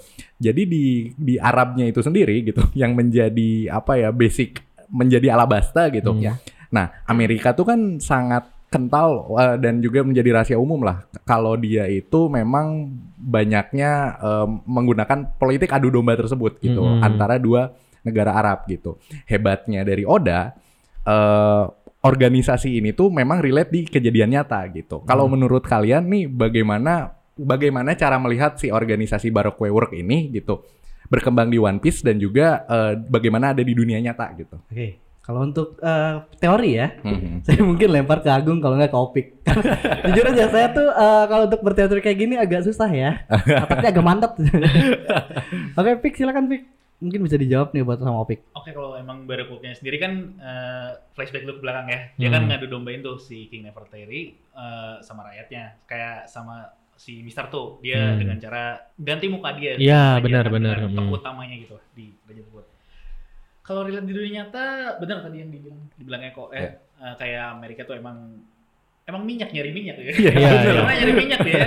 [0.40, 6.16] Jadi di di Arabnya itu sendiri gitu yang menjadi apa ya basic menjadi alabasta gitu.
[6.16, 6.40] Hmm.
[6.73, 11.90] Nah Amerika tuh kan sangat kental eh, dan juga menjadi rahasia umum lah kalau dia
[11.90, 17.02] itu memang banyaknya eh, menggunakan politik adu domba tersebut gitu Hmm.
[17.02, 18.96] antara dua negara Arab gitu.
[19.26, 20.54] Hebatnya dari Oda
[21.02, 21.64] eh,
[22.00, 25.04] organisasi ini tuh memang relate di kejadian nyata gitu.
[25.04, 25.37] Kalau Hmm.
[25.37, 30.61] menurut kalian nih bagaimana bagaimana cara melihat si organisasi Baroque Work ini gitu
[31.11, 34.56] berkembang di One Piece dan juga eh, bagaimana ada di dunia nyata gitu.
[34.70, 35.10] Oke.
[35.31, 37.38] Kalau untuk eh, teori ya, Mhm.
[37.47, 39.27] saya mungkin lempar ke Agung kalau nggak ke Opik.
[40.11, 43.23] Jujur aja saya tuh eh, kalau untuk berteori kayak gini agak susah ya.
[43.62, 44.35] Tapi agak mantap.
[45.73, 46.62] Oke, Pik silakan Pik.
[47.01, 48.43] Mungkin bisa dijawab nih buat sama Opik.
[48.53, 52.01] Oke kalau emang Baroque-nya sendiri kan eh, flashback dulu ke belakang ya.
[52.16, 52.35] Dia Hmm.
[52.35, 55.79] kan ngadu dombain tuh si King Nefertari eh, sama rakyatnya.
[55.87, 58.19] Kayak sama si Mister tuh dia Hmm.
[58.19, 58.62] dengan cara
[58.93, 59.79] ganti muka dia.
[59.79, 61.16] Iya, Aja benar, kan, Tokoh Hmm.
[61.16, 62.64] utamanya gitu di Raja Tersebut.
[63.61, 64.64] Kalau relate di dunia nyata,
[64.96, 66.70] benar tadi yang dibilang dibilangnya kok eh, Iya.
[66.99, 68.16] eh, kayak Amerika tuh emang
[69.03, 70.05] emang minyak nyari minyak ya.
[70.07, 71.64] Iya, Iya, Karena nyari minyak ya.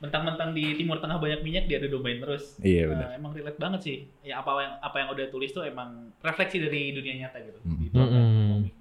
[0.00, 2.56] Mentang-mentang di Timur Tengah banyak minyak dia ada dombain terus.
[2.58, 3.08] Iya Eh, benar.
[3.12, 3.96] emang relate banget sih.
[4.22, 7.60] Ya apa yang apa yang udah tulis tuh emang refleksi dari dunia nyata gitu.
[7.60, 7.76] Hmm.
[7.76, 7.86] Di.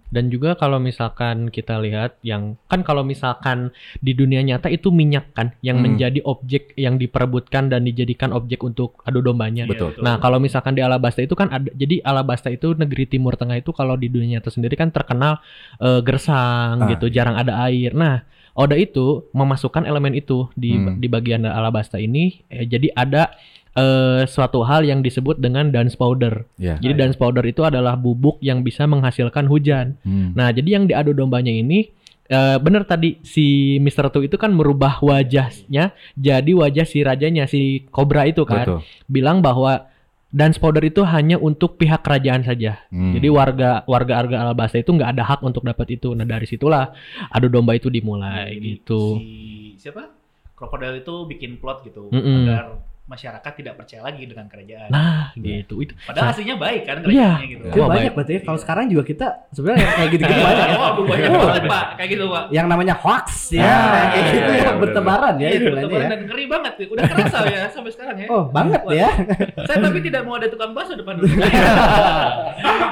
[0.10, 5.32] Dan juga kalau misalkan kita lihat yang kan kalau misalkan di dunia nyata itu minyak
[5.32, 5.94] kan yang Hmm.
[5.94, 9.64] menjadi objek yang diperebutkan dan dijadikan objek untuk adu dombanya.
[9.64, 9.92] Iya, Betul.
[10.02, 13.70] Nah, kalau misalkan di Alabasta itu kan ada jadi Alabasta itu negeri Timur Tengah itu
[13.70, 15.40] kalau di dunia nyata sendiri kan terkenal
[15.78, 17.94] eh, gersang Ah, gitu, jarang ada air.
[17.94, 21.00] Nah, Oda itu memasukkan elemen itu di Hmm.
[21.00, 23.32] di bagian Alabasta ini eh, jadi ada
[23.80, 26.44] eh, suatu hal yang disebut dengan dance powder.
[26.60, 26.76] Ya.
[26.84, 29.96] Jadi dance powder itu adalah bubuk yang bisa menghasilkan hujan.
[30.04, 30.36] Hmm.
[30.36, 31.88] Nah, jadi yang diadu dombanya ini
[32.30, 34.14] eh, bener tadi si Mr.
[34.14, 38.82] Tu itu kan merubah wajahnya jadi wajah si rajanya si Cobra itu kan Betul.
[39.10, 39.90] bilang bahwa
[40.30, 42.86] dance powder itu hanya untuk pihak kerajaan saja.
[42.94, 43.18] Hmm.
[43.18, 46.14] Jadi warga warga warga Alabasta itu nggak ada hak untuk dapat itu.
[46.14, 46.94] Nah dari situlah
[47.34, 49.18] adu domba itu dimulai Jadi gitu.
[49.18, 49.28] Si
[49.82, 50.06] siapa?
[50.54, 52.46] Krokodil itu bikin plot gitu Mm-mm.
[52.46, 54.90] agar masyarakat tidak percaya lagi dengan kerajaan.
[54.94, 55.98] Nah gitu itu.
[56.06, 57.10] Padahal aslinya baik kan Iya.
[57.10, 57.64] kerajaannya gitu.
[57.66, 58.42] Itu Wah, banyak berarti ya.
[58.46, 60.78] Kalau sekarang juga kita sebenarnya yang kayak gitu-gitu banyak ya.
[60.78, 61.42] Oh, banyak Oh.
[61.42, 62.44] banget Pak, kayak gitu Pak.
[62.54, 66.10] Yang namanya hoax ya, Ah, kayak gitu iya, ya, iya, bertebaran ya Iya, bertebaran ya.
[66.14, 66.86] dan ngeri banget tuh.
[66.94, 68.28] Udah kerasa ya sampai sekarang ya.
[68.30, 69.10] Oh, banget ya.
[69.66, 71.50] Saya tapi tidak mau ada tukang bakso depan rumah.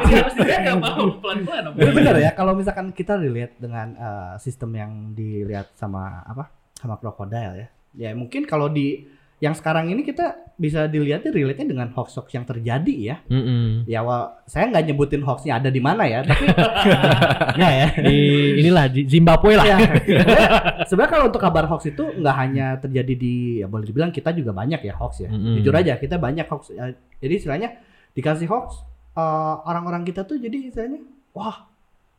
[0.01, 1.63] Jadi harus dijaga mau pelan-pelan.
[1.75, 6.49] Benar ya kalau misalkan kita relate dengan eh, sistem yang dilihat sama apa?
[6.73, 7.67] sama krokodil ya.
[7.97, 9.01] Ya mungkin kalau di
[9.37, 13.15] yang sekarang ini kita bisa dilihatnya relate-nya dengan hoax-hoax yang terjadi ya.
[13.29, 13.85] Mm-mm.
[13.85, 16.49] Ya wa- saya nggak nyebutin hoaxnya ada di mana ya, tapi
[17.57, 17.87] nggak ya.
[18.01, 18.17] Di
[18.57, 19.65] inilah di Zimbabwe lah.
[19.67, 20.51] Ya, sebenarnya-
[20.85, 24.49] sebenarnya kalau untuk kabar hoax itu nggak hanya terjadi di ya boleh dibilang kita juga
[24.51, 25.29] banyak ya hoax ya.
[25.29, 25.61] Mm-mm.
[25.61, 26.73] Jujur aja kita banyak hoax.
[26.73, 27.69] Ya, Jadi istilahnya
[28.13, 28.81] dikasih hoax
[29.13, 29.21] eh,
[29.63, 31.69] orang-orang kita tuh jadi istilahnya wah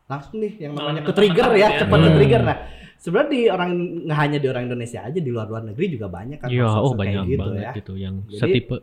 [0.07, 1.69] langsung nih yang namanya ke trigger ya, ya.
[1.83, 2.17] cepat ke Hmm.
[2.17, 2.41] trigger.
[2.41, 2.57] Nah,
[2.99, 3.71] sebenarnya di orang
[4.05, 6.93] nggak hanya di orang Indonesia aja di luar-luar negeri juga banyak kan Iya, hoax-hoax oh
[6.93, 7.73] kayak banyak gitu banget ya.
[7.75, 8.77] gitu yang Jadi- setipe.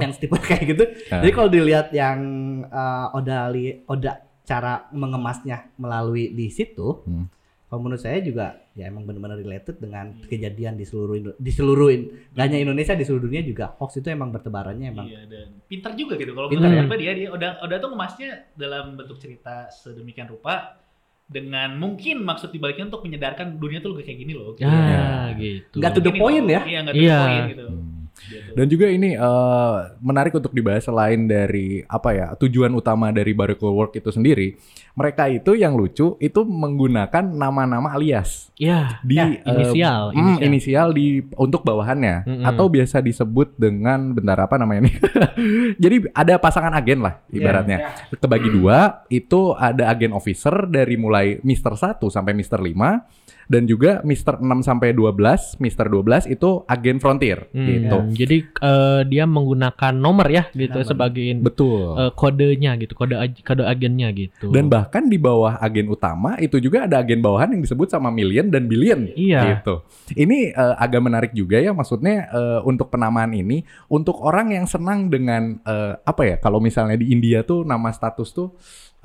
[0.00, 0.84] Yang tipe kayak gitu.
[1.10, 1.20] Ah.
[1.20, 2.18] Jadi kalau dilihat yang
[2.64, 7.28] eh, Oda li, Oda cara mengemasnya melalui di situ, Hmm.
[7.66, 11.92] kalau menurut saya juga ya emang benar-benar related dengan kejadian di seluruh di seluruh
[12.32, 15.92] nggak hanya Indonesia di seluruh dunia juga hoax itu emang bertebarannya emang Iya dan pintar
[15.92, 16.32] juga gitu.
[16.32, 17.04] Kalau Pintar menurut ya.
[17.04, 20.80] ya dia udah udah tuh ngemasnya dalam bentuk cerita sedemikian rupa
[21.28, 24.56] dengan mungkin maksud dibaliknya untuk menyadarkan dunia tuh kayak gini loh.
[24.56, 25.76] Ya, gitu.
[25.76, 26.60] Nggak to the point ya.
[26.64, 27.20] Iya, nggak to the Iya.
[27.20, 27.66] point gitu.
[27.68, 27.97] Hmm.
[28.28, 28.52] Gitu.
[28.52, 33.72] Dan juga ini eh, menarik untuk dibahas selain dari apa ya tujuan utama dari Barco
[33.72, 34.54] Work itu sendiri,
[34.92, 40.44] mereka itu yang lucu itu menggunakan nama-nama alias Ya, di Ya, eh, inisial, hmm, inisial.
[40.44, 41.06] inisial di
[41.38, 42.44] untuk bawahannya Mm-mm.
[42.44, 44.94] atau biasa disebut dengan bentar apa namanya nih.
[45.82, 47.78] Jadi ada pasangan agen lah ibaratnya.
[48.12, 54.04] Kebagi dua itu ada agen officer dari mulai Mister 1 sampai Mister 5 dan juga
[54.04, 57.98] Mister 6 sampai 12, Mister 12 itu agen frontier Hmm, gitu.
[58.24, 60.86] Jadi eh, dia menggunakan nomor ya gitu Nomor.
[60.86, 61.96] sebagai Betul.
[61.96, 64.52] eh, kodenya gitu, kode kode agennya gitu.
[64.52, 68.52] Dan bahkan di bawah agen utama itu juga ada agen bawahan yang disebut sama million
[68.52, 69.08] dan billion.
[69.16, 69.64] Iya.
[69.64, 69.74] Gitu.
[70.14, 75.08] Ini eh, agak menarik juga ya maksudnya eh, untuk penamaan ini untuk orang yang senang
[75.08, 78.52] dengan eh, apa ya kalau misalnya di India tuh nama status tuh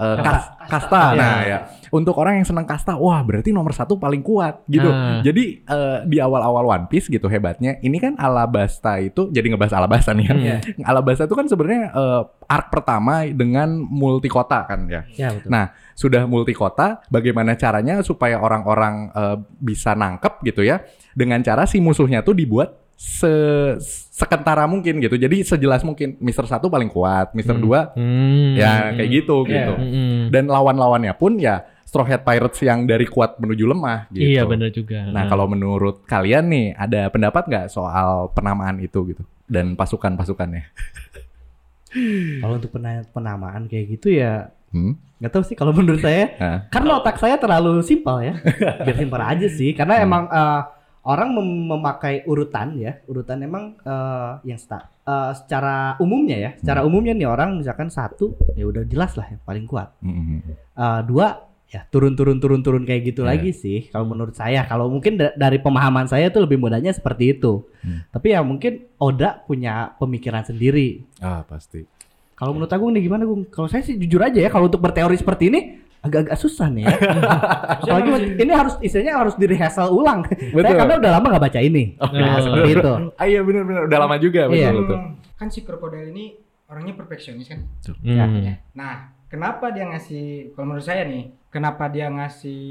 [0.03, 0.67] eh, kas- kasta.
[0.67, 1.03] Kasta.
[1.15, 1.59] Nah ya
[1.93, 4.89] untuk orang yang senang kasta, wah berarti nomor satu paling kuat gitu.
[4.89, 5.21] Nah.
[5.21, 7.77] Jadi eh, di awal-awal One Piece gitu hebatnya.
[7.85, 10.37] Ini kan Alabasta itu jadi ngebahas Alabasta nih kan.
[10.41, 10.57] Iya.
[10.89, 15.05] Alabasta itu kan sebenarnya eh, arc pertama dengan multi kota kan ya.
[15.13, 15.53] ya betul.
[15.53, 20.81] Nah, sudah multi kota, bagaimana caranya supaya orang-orang eh, bisa nangkep gitu ya?
[21.13, 23.29] Dengan cara si musuhnya tuh dibuat se
[24.13, 25.17] sekentara mungkin gitu.
[25.17, 26.15] Jadi sejelas mungkin.
[26.19, 27.63] Mister satu paling kuat, Mister Hmm.
[27.63, 29.49] dua Hmm, ya hmm, kayak gitu Iya.
[29.49, 29.73] gitu.
[29.75, 30.19] hmm, hmm.
[30.29, 34.25] Dan lawan-lawannya pun ya Straw Hat Pirates yang dari kuat menuju lemah gitu.
[34.27, 35.05] Iya benar juga.
[35.07, 40.63] Nah, kalau menurut kalian nih ada pendapat nggak soal penamaan itu gitu dan pasukan-pasukannya?
[42.39, 44.97] Kalau untuk pena- penamaan kayak gitu ya Hmm?
[45.21, 46.57] nggak tahu sih kalau menurut saya Hah?
[46.73, 48.33] karena otak saya terlalu simpel ya
[48.81, 50.05] biar simpel aja sih karena Hmm.
[50.09, 50.61] emang eh,
[51.03, 56.81] orang mem- memakai urutan ya urutan emang eh, yang sta- eh, secara umumnya ya secara
[56.81, 56.89] Hmm.
[56.89, 60.39] umumnya nih orang misalkan satu ya udah jelas lah yang paling kuat Hmm.
[60.73, 63.29] Eh, dua ya turun turun turun turun kayak gitu Iya.
[63.29, 67.33] lagi sih kalau menurut saya kalau mungkin da- dari pemahaman saya tuh lebih mudahnya seperti
[67.33, 68.05] itu Hmm.
[68.07, 71.83] tapi ya mungkin Oda punya pemikiran sendiri Ah pasti.
[72.33, 73.45] kalau menurut Agung nih gimana Gung?
[73.47, 75.59] Kalau saya sih jujur aja ya kalau untuk berteori seperti ini
[76.03, 76.93] agak-agak susah nih ya.
[77.81, 80.27] Apalagi ini harus istilahnya harus di rehearsal ulang.
[80.27, 80.75] Saya Betul.
[80.77, 81.83] karena udah lama nggak baca ini.
[81.97, 82.19] Oke.
[82.19, 82.91] Nah, seperti itu.
[83.15, 84.69] Ah iya benar-benar udah lama juga betul Iya.
[84.75, 84.99] betul.
[85.33, 86.35] kan si krokodil ini
[86.67, 87.59] orangnya perfeksionis kan
[87.99, 88.55] Hmm.
[88.71, 88.95] nah
[89.27, 92.61] kenapa dia ngasih kalau menurut saya nih kenapa dia ngasih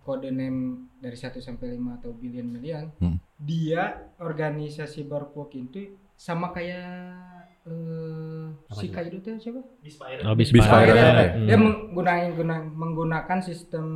[0.00, 0.60] kode name
[0.96, 3.20] dari 1 sampai 5 atau billion million Hmm.
[3.36, 7.35] dia organisasi Barpok itu sama kayak
[7.66, 8.94] eh Apa si itu?
[8.94, 9.60] Kaido teh siapa?
[9.80, 10.20] Bispire.
[10.22, 10.90] Oh, Bis Bispire.
[10.90, 11.46] Dia, Hmm.
[11.46, 13.86] dia menggunakan guna- menggunakan sistem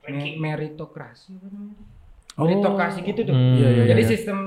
[0.00, 0.36] me- Ranking.
[0.38, 1.84] meritokrasi apa namanya?
[2.34, 2.42] Oh.
[2.44, 3.34] Meritokrasi gitu tuh.
[3.34, 3.54] Hmm.
[3.56, 4.10] Iya, iya, jadi iya.
[4.10, 4.38] sistem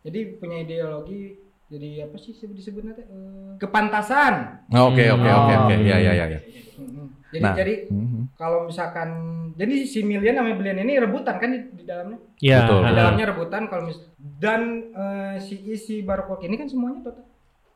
[0.00, 1.36] jadi punya ideologi
[1.68, 3.04] jadi apa sih disebut disebutnya teh?
[3.04, 4.64] Eh, kepantasan.
[4.70, 5.64] Oh, Oke oke oke Oh.
[5.64, 5.74] oke.
[5.78, 6.26] Iya iya iya.
[6.28, 6.40] iya.
[6.78, 7.06] Mm-mm.
[7.28, 7.54] Jadi Nah.
[7.54, 8.20] jadi Mhm.
[8.34, 9.08] kalau misalkan
[9.52, 12.16] jadi si Milian sama Bilian ini rebutan kan di, di dalamnya.
[12.38, 12.64] Iya.
[12.64, 17.24] Di dalamnya rebutan kalau mis dan eh, si isi Barokok ini kan semuanya total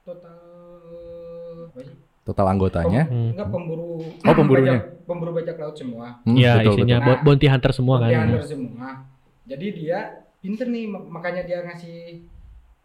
[0.03, 0.39] total
[1.67, 1.97] apa sih?
[2.23, 3.03] Total anggotanya.
[3.05, 3.35] Hmm.
[3.35, 4.79] Enggak pemburu Oh, pemburunya.
[4.79, 6.07] bajak, pemburu bajak laut semua.
[6.23, 7.09] Hmm, Iya, betul, isinya betul.
[7.09, 8.09] bo- bounty hunter semua kan.
[8.09, 8.89] Bounty hunter semua.
[9.43, 9.99] Jadi dia
[10.39, 11.99] pinter nih mak- makanya dia ngasih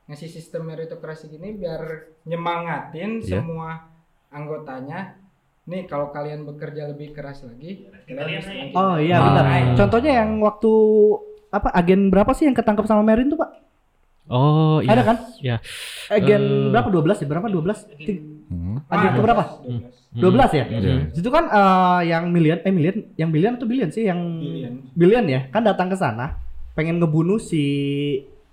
[0.08, 1.82] ngasih sistem meritokrasi gini biar
[2.24, 3.40] nyemangatin Iya.
[3.40, 3.92] semua
[4.32, 5.20] anggotanya.
[5.66, 9.24] Nih kalau kalian bekerja lebih keras lagi, Kalian Oh iya Ah.
[9.38, 9.46] benar.
[9.76, 10.72] Contohnya yang waktu
[11.50, 13.52] apa agen berapa sih yang ketangkep sama Merin tuh Pak?
[14.28, 14.92] Oh, iya.
[14.92, 15.18] Ada kan?
[15.38, 15.56] Iya.
[16.10, 16.70] Agen Eh.
[16.70, 17.28] berapa 12 ya?
[17.28, 17.80] Berapa 12?
[17.98, 18.80] Ti- Hmm.
[18.86, 19.44] Agen Ah, ke berapa?
[19.60, 19.92] 12.
[20.14, 20.66] 12 ya?
[20.70, 20.96] Iya.
[21.12, 24.74] Itu kan eh, yang million eh million yang billion atau billion sih yang Billion.
[24.94, 26.40] billion ya kan datang ke sana
[26.72, 27.64] pengen ngebunuh si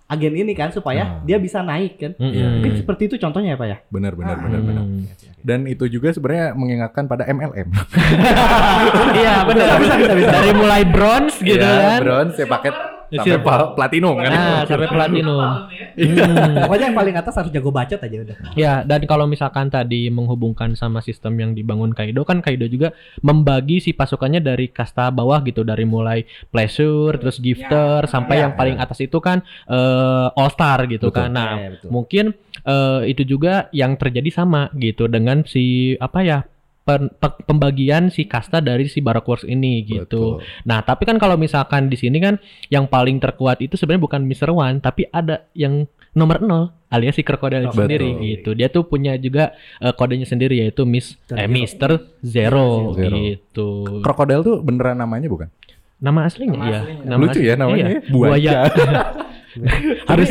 [0.05, 1.09] agen ini kan supaya Ah.
[1.23, 2.13] dia bisa naik kan.
[2.15, 2.29] Mm-mm.
[2.29, 3.77] Iya, Mungkin seperti itu contohnya ya Pak ya.
[3.89, 4.43] Benar benar Ah.
[4.43, 4.85] benar benar.
[4.85, 5.03] Hmm.
[5.41, 7.69] Dan itu juga sebenarnya mengingatkan pada MLM.
[9.15, 9.77] Iya, benar.
[9.79, 10.31] Bisa, bisa, bisa.
[10.33, 12.01] Dari mulai bronze gitu Iya, kan.
[12.01, 12.75] bronze ya paket
[13.07, 14.31] Ya, sampai pal- platinum kan.
[14.31, 15.41] Nah, sampai platinum.
[15.69, 15.87] ya.
[15.97, 16.55] Hmm.
[16.65, 18.37] Pokoknya yang paling atas harus jago bacot aja udah.
[18.55, 22.91] Ya, dan kalau misalkan tadi menghubungkan sama sistem yang dibangun Kaido kan Kaido juga
[23.21, 27.65] membagi si pasukannya dari kasta bawah gitu dari mulai pleasure terus gifter
[28.01, 31.19] Ya, sampai ya, yang paling atas itu kan eh, all star gitu Betul.
[31.19, 31.31] kan.
[31.31, 31.89] Nah, Iya, betul.
[31.91, 32.25] mungkin
[32.61, 35.65] eh, itu juga yang terjadi sama gitu dengan si
[35.97, 36.39] apa ya
[36.85, 40.39] pen- pe- pembagian si kasta dari si Baroque ini gitu.
[40.39, 40.45] Betul.
[40.69, 42.37] Nah, tapi kan kalau misalkan di sini kan
[42.69, 44.53] yang paling terkuat itu sebenarnya bukan Mr.
[44.53, 47.75] One, tapi ada yang nomor 0 alias si krokodil Betul.
[47.91, 48.55] sendiri gitu.
[48.55, 49.51] Dia tuh punya juga
[49.83, 52.23] eh, kodenya sendiri yaitu Miss eh, Mr.
[52.23, 53.17] Zero, Zero.
[53.19, 53.69] gitu.
[53.99, 55.51] Krokodil tuh beneran namanya bukan?
[55.99, 56.79] Nama aslinya Nama iya.
[56.85, 57.03] aslinya.
[57.09, 57.99] Nama Lucu asli- ya namanya iya.
[57.99, 58.59] ya, buaya.
[60.11, 60.31] Harus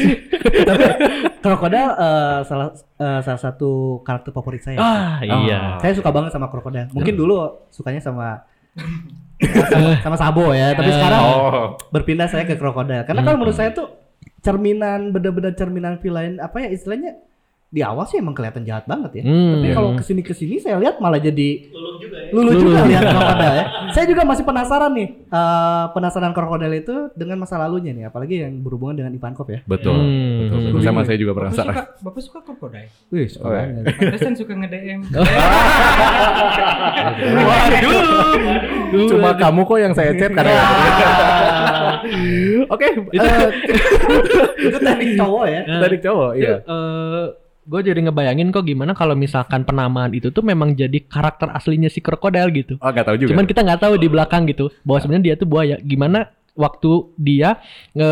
[1.40, 3.70] Krokodil eh, salah eh, salah satu
[4.02, 4.78] karakter favorit saya.
[4.78, 5.78] ah iya.
[5.78, 6.88] Saya suka banget sama krokodil.
[6.92, 7.36] Mungkin dulu
[7.70, 8.44] sukanya sama
[9.40, 10.96] sama, sama Sabo ya, tapi Eh.
[10.96, 11.66] sekarang Oh.
[11.90, 13.04] berpindah saya ke krokodil.
[13.04, 13.92] Karena kalau menurut saya tuh
[14.40, 17.16] cerminan bener-bener cerminan villain apa ya istilahnya
[17.74, 19.24] di awal sih emang kelihatan jahat banget ya.
[19.26, 19.58] Hmm.
[19.58, 22.30] Tapi kalau ke sini ke sini saya lihat malah jadi Luluh juga ya.
[22.30, 22.62] lulu Luluh.
[22.64, 23.66] juga lihat krokodil ya.
[23.90, 28.62] Saya juga masih penasaran nih eh, penasaran krokodil itu dengan masa lalunya nih, apalagi yang
[28.62, 29.66] berhubungan dengan Ivankov ya.
[29.66, 29.98] Betul.
[29.98, 30.38] Hmm.
[30.46, 30.82] betul, betul.
[30.84, 31.74] Sama saya juga Bapak penasaran.
[31.74, 32.86] suka, Bapak suka krokodil?
[33.10, 33.66] Wih, Oh, ya.
[33.90, 35.00] Pantesan suka nge-DM.
[37.44, 39.10] Waduh.
[39.10, 40.54] Cuma kamu kok yang saya chat karena
[42.66, 43.48] Oke, eh,
[44.64, 45.62] itu teknik cowok ya.
[45.80, 46.56] dari cowok, iya.
[47.64, 52.00] Gue jadi ngebayangin kok gimana kalau misalkan penamaan itu tuh memang jadi karakter aslinya si
[52.00, 52.74] krokodil gitu.
[52.78, 53.30] Oh, nggak tahu juga.
[53.32, 55.76] Cuman kita nggak tahu di belakang gitu bahwa sebenarnya dia tuh buaya.
[55.78, 57.58] Gimana waktu dia
[57.92, 58.12] nge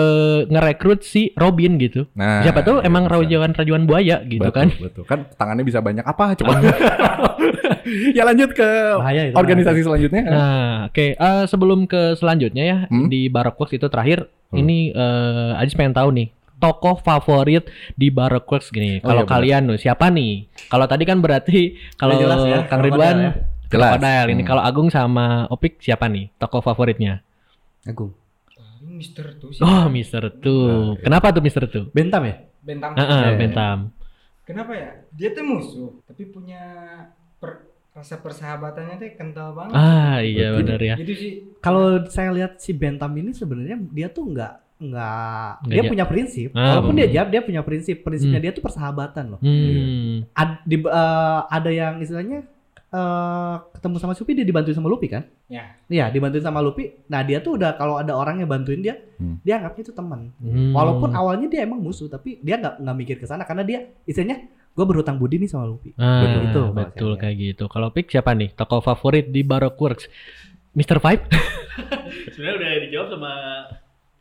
[0.49, 2.09] ngerekrut si Robin gitu.
[2.11, 4.67] Nah, Siapa tahu iya, emang rajuan-rajuan buaya gitu betul, kan.
[4.73, 5.03] Betul.
[5.05, 6.57] Kan tangannya bisa banyak apa coba.
[8.11, 9.35] ya lanjut ke Bahaya itu.
[9.35, 10.21] organisasi selanjutnya.
[10.25, 11.05] Nah, oke.
[11.13, 13.07] Eh, sebelum ke selanjutnya ya Hmm?
[13.07, 14.59] di Works itu terakhir Hmm.
[14.59, 16.27] ini eh Ajis pengen tahu nih
[16.61, 17.65] tokoh favorit
[17.97, 19.01] di Works gini.
[19.01, 20.45] Oh, Kalau iya, kalian tuh siapa nih?
[20.69, 23.31] Kalau tadi kan berarti kalau jelas ya, Kang Ridwan ya.
[23.71, 23.97] Jelas.
[23.97, 24.27] Krokodil.
[24.35, 24.49] Ini Hmm.
[24.51, 27.23] kalau Agung sama Opik siapa nih tokoh favoritnya?
[27.87, 28.13] Agung.
[28.81, 29.63] Mister tuh sih.
[29.63, 30.99] Oh, Mister tuh.
[31.01, 31.87] Kenapa tuh Mister tuh?
[31.95, 32.35] Bentam ya?
[32.61, 32.93] Bentang.
[32.93, 33.37] Heeh, Iya.
[33.39, 33.77] Bentam.
[34.45, 34.89] Kenapa ya?
[35.15, 36.61] Dia tuh musuh, tapi punya
[37.39, 39.73] per- rasa persahabatannya tuh kental banget.
[39.73, 40.95] Ah, iya benar ya.
[40.99, 41.31] Gitu sih.
[41.63, 46.49] Kalau saya lihat si Bentam ini sebenarnya dia tuh nggak nggak dia punya prinsip.
[46.51, 47.05] Ah, Walaupun bener.
[47.05, 48.01] dia jahat dia punya prinsip.
[48.01, 49.39] Prinsipnya dia tuh persahabatan loh.
[49.39, 50.25] Hmm.
[50.33, 52.41] Ad- di- eh, ada yang istilahnya
[52.89, 55.23] eh, ketemu sama Supi dia dibantuin sama Lupi kan?
[55.47, 55.79] Ya.
[55.87, 56.91] Iya, dibantuin sama Lupi.
[57.07, 59.39] Nah, dia tuh udah kalau ada orang yang bantuin dia, Hmm.
[59.39, 60.27] dia anggapnya itu teman.
[60.35, 60.75] Hmm.
[60.75, 64.43] Walaupun awalnya dia emang musuh, tapi dia nggak nggak mikir ke sana karena dia istilahnya
[64.71, 65.95] gue berhutang budi nih sama Lupi.
[65.95, 66.41] Ah, Betul.
[66.43, 67.63] Itu betul, kayak gitu.
[67.67, 70.05] Kalau Pik siapa nih tokoh favorit di Baroque Works?
[70.71, 70.99] Mr.
[70.99, 71.27] Five?
[72.31, 73.31] Sebenarnya udah dijawab sama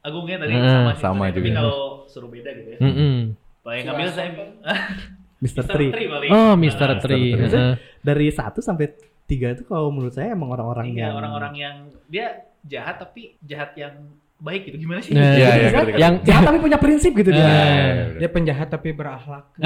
[0.01, 1.03] Agungnya tadi Ah, sama sih.
[1.03, 1.51] sama Tapi juga.
[1.55, 2.79] kalau suruh beda gitu ya.
[2.81, 3.15] Mm-mm.
[3.61, 5.61] Paling ngambil saya Mr.
[5.61, 5.65] Mr.
[5.67, 5.87] Tri.
[6.29, 6.87] Oh, Mr.
[6.87, 7.21] Nah, Tri.
[7.27, 7.37] Tri.
[7.39, 7.73] Heeh.
[7.99, 8.93] Dari satu sampai
[9.25, 12.27] tiga itu kalau menurut saya emang orang-orang Iya, yang orang-orang yang dia
[12.63, 13.95] jahat tapi jahat yang
[14.41, 15.13] baik gitu gimana sih?
[15.13, 16.01] Nah, Iya, iya, Misalnya, ngerti, ngerti.
[16.01, 17.45] yang jahat tapi punya prinsip gitu dia.
[17.45, 17.95] Nah.
[18.17, 19.45] Dia penjahat tapi berakhlak.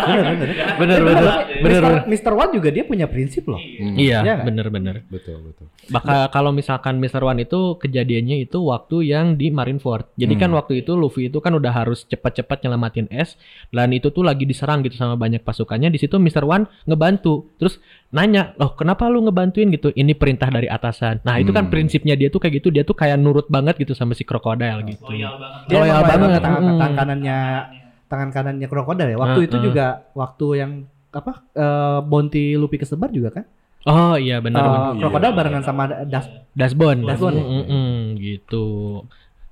[0.00, 0.48] Bener, bener.
[0.50, 2.02] Bener bener bener Mister, bener.
[2.08, 3.60] Mister One juga dia punya prinsip loh.
[3.60, 3.94] Hmm.
[3.94, 4.46] Iya, Iya nggak?
[4.46, 4.94] bener bener.
[5.06, 5.66] Betul, betul.
[5.88, 7.20] Bakal kalau misalkan Mr.
[7.20, 10.16] One itu kejadiannya itu waktu yang di Marineford.
[10.16, 10.58] Jadi kan Hmm.
[10.58, 13.36] waktu itu Luffy itu kan udah harus cepat-cepat nyelamatin S
[13.68, 15.88] dan itu tuh lagi diserang gitu sama banyak pasukannya.
[15.88, 16.42] Di situ Mr.
[16.42, 17.52] One ngebantu.
[17.56, 17.76] Terus
[18.10, 19.90] nanya, "Loh, kenapa lu ngebantuin gitu?
[19.90, 21.72] Ini perintah dari atasan." Nah, itu kan Hmm.
[21.72, 22.68] prinsipnya dia tuh kayak gitu.
[22.74, 25.06] Dia tuh kayak nurut banget gitu sama si krokodil gitu.
[25.06, 25.60] Loyal banget.
[25.70, 26.40] Dia Loyal banget.
[26.42, 26.70] Tangan, Mm.
[26.74, 27.38] tangan kanannya
[28.10, 29.16] tangan kanannya krokodil ya.
[29.16, 29.62] Waktu Uh, itu uh.
[29.62, 30.72] juga waktu yang
[31.10, 33.44] apa eh, bounty Luffy kesebar juga kan?
[33.82, 34.92] Oh iya benar benar.
[35.00, 37.06] krokodil barengan sama Das Dashbone.
[37.06, 37.38] Dashbone.
[37.38, 38.66] Mm, mm, mm, gitu.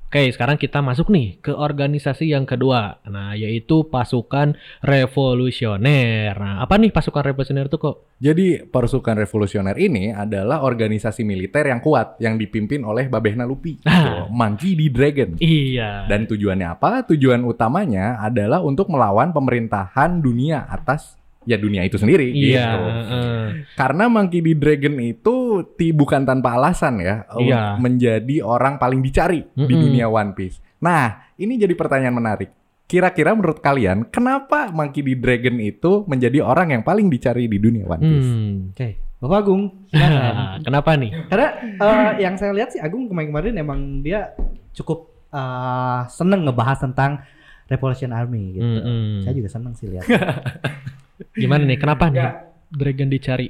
[0.09, 2.97] Oke, sekarang kita masuk nih ke organisasi yang kedua.
[3.13, 6.33] Nah, yaitu pasukan revolusioner.
[6.33, 8.09] Nah, apa nih pasukan revolusioner itu kok?
[8.17, 13.93] Jadi pasukan revolusioner ini adalah organisasi militer yang kuat yang dipimpin oleh Babehna Luffy, Ah.
[13.93, 14.13] gitu.
[14.33, 14.89] Monkey D.
[14.89, 15.37] Dragon.
[15.45, 16.09] Iya.
[16.09, 17.05] Dan tujuannya apa?
[17.05, 21.18] Tujuan utamanya adalah untuk melawan pemerintahan dunia atas
[21.49, 22.37] ya dunia itu sendiri Iya.
[22.69, 22.79] gitu.
[22.85, 23.45] heeh.
[23.73, 24.53] Karena Monkey D.
[24.53, 25.35] Dragon itu
[25.73, 27.75] ti, bukan tanpa alasan ya Iya.
[27.75, 29.81] menjadi orang paling dicari di Mm-mm.
[29.81, 30.61] dunia One Piece.
[30.79, 32.53] Nah, ini jadi pertanyaan menarik.
[32.85, 35.13] Kira-kira menurut kalian kenapa Monkey D.
[35.15, 38.29] Dragon itu menjadi orang yang paling dicari di dunia One Piece?
[38.29, 38.57] Hmm.
[38.71, 39.63] Oke, Bapak Agung.
[39.89, 40.35] silakan.
[40.69, 41.11] Kenapa nih?
[41.27, 44.33] Karena eh, yang saya lihat sih Agung kemarin-kemarin emang dia
[44.71, 47.25] cukup eh, seneng ngebahas tentang
[47.67, 48.65] Revolution Army gitu.
[48.65, 49.21] Mm-mm.
[49.21, 50.09] Saya juga seneng sih lihat.
[51.33, 51.79] Gimana nih?
[51.79, 52.23] Kenapa nih?
[52.69, 53.49] Dragon dicari.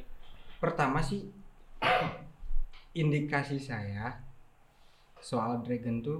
[0.58, 1.26] Pertama sih
[2.92, 4.18] indikasi saya
[5.18, 6.18] soal dragon tuh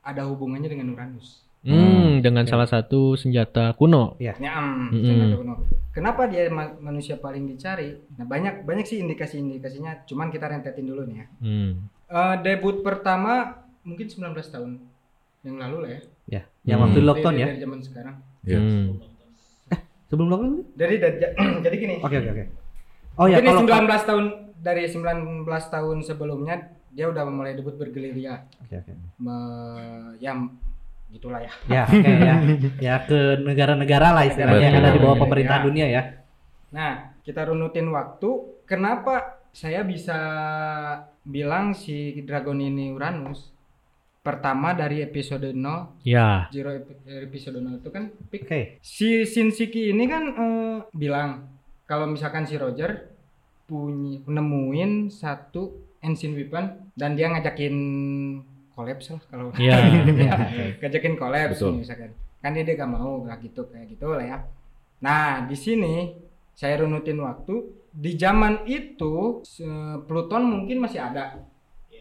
[0.00, 1.44] ada hubungannya dengan Uranus.
[1.60, 4.16] Hmm, dengan salah satu senjata kuno.
[4.16, 5.04] Ya, mm, Mm-mm.
[5.04, 5.54] senjata kuno.
[5.90, 8.00] Kenapa dia ma- manusia paling dicari?
[8.16, 11.26] Nah, banyak banyak sih indikasi-indikasinya, cuman kita rentetin dulu nih ya.
[11.38, 11.70] Hmm.
[12.08, 14.80] Eh, debut pertama mungkin 19 tahun
[15.42, 16.00] yang lalu lah ya.
[16.30, 16.84] ya, yang Hmm.
[16.86, 17.46] waktu Dari- lockdown ya.
[17.46, 18.16] Dari zaman sekarang.
[18.42, 18.58] Ya.
[18.58, 18.86] Hmm.
[20.10, 20.54] Sebelum lockdown?
[20.74, 21.16] Dari, dari
[21.64, 21.94] jadi gini.
[22.02, 22.44] Oke, oke, oke.
[23.16, 24.24] Oh ya, Mungkin kalau 19 tahun
[24.60, 26.54] dari 19 tahun sebelumnya
[26.90, 28.44] dia udah mulai debut bergerilya.
[28.66, 28.92] Oke, oke.
[29.22, 30.34] Me- ya
[31.10, 31.52] gitulah ya.
[31.66, 32.34] Ya, oke ya.
[32.90, 35.24] Ya ke negara-negara lah istilahnya yang ada di bawah Betul.
[35.26, 35.66] pemerintahan Ya.
[35.66, 36.02] dunia ya.
[36.70, 36.92] Nah,
[37.22, 38.30] kita runutin waktu.
[38.66, 40.18] Kenapa saya bisa
[41.22, 43.50] bilang si Dragon ini Uranus?
[44.20, 46.44] Pertama dari episode 0, Ya.
[46.50, 48.44] Zero epi- episode 0 itu kan peak.
[48.44, 48.60] Oke.
[48.78, 51.48] Si Shinshiki ini kan eh, bilang
[51.84, 53.08] kalau misalkan si Roger
[53.64, 57.74] punya nemuin satu ancient weapon dan dia ngajakin
[58.70, 59.76] collapse lah kalau Iya.
[60.20, 60.34] Ya,
[60.78, 61.80] ngajakin collapse Betul.
[61.80, 64.38] misalkan kan dia, dia gak mau lah gitu kayak gitu lah ya
[64.98, 66.12] nah di sini
[66.52, 67.52] saya runutin waktu
[67.90, 69.64] di zaman itu se-
[70.02, 71.36] Pluton mungkin masih ada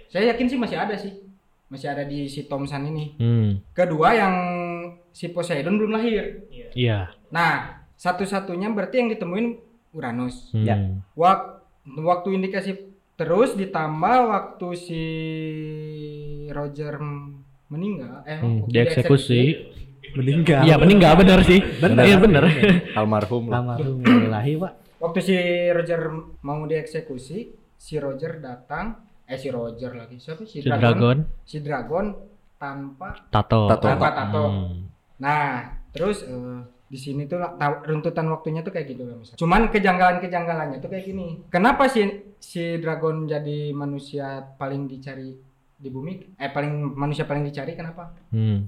[0.07, 1.11] saya yakin sih masih ada sih
[1.69, 3.49] masih ada di si Thompson ini Hmm.
[3.71, 4.35] kedua yang
[5.09, 7.13] si Poseidon belum lahir Iya.
[7.29, 7.53] nah
[7.93, 9.47] satu-satunya berarti yang ditemuin
[9.91, 10.63] Uranus Hmm.
[10.63, 10.75] Ya.
[11.13, 11.61] Wak-
[11.95, 12.71] waktu indikasi
[13.15, 15.03] terus ditambah waktu si
[16.49, 16.97] Roger
[17.67, 19.41] meninggal eh Hmm, dieksekusi.
[20.09, 20.65] Meninggal.
[20.65, 21.61] Iya, meninggal bener sih.
[21.77, 22.01] Bener.
[22.01, 22.41] Iya bener.
[22.97, 23.61] Almarhum lah.
[23.61, 24.73] Almarhum ilahi, Pak.
[24.97, 25.35] waktu si
[25.69, 26.01] Roger
[26.41, 27.37] mau dieksekusi
[27.73, 32.05] si Roger datang eh si Roger lagi siapa si, Si Dragon, si Dragon
[32.57, 33.69] tanpa tato.
[33.69, 33.85] Tato.
[33.85, 34.89] tanpa tato Hmm.
[35.21, 37.37] nah terus eh, di sini tuh
[37.85, 39.37] runtutan waktunya tuh kayak gitu loh misalnya.
[39.37, 41.45] Cuman kejanggalan-kejanggalannya tuh kayak gini.
[41.53, 45.37] Kenapa sih si Dragon jadi manusia paling dicari
[45.77, 46.33] di bumi?
[46.33, 48.09] Eh paling manusia paling dicari kenapa?
[48.33, 48.65] Hmm.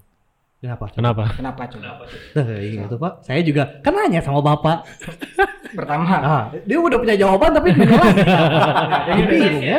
[0.61, 0.85] Kenapa?
[0.93, 1.23] Kenapa?
[1.33, 2.05] Kenapa coba?
[2.05, 2.45] Tuh,
[2.77, 3.25] gitu, Pak.
[3.25, 4.85] Saya juga kan nanya sama Bapak.
[5.73, 8.21] Pertama, Ah, dia udah punya jawaban tapi nanya lagi.
[9.03, 9.77] Jadi bingung ya.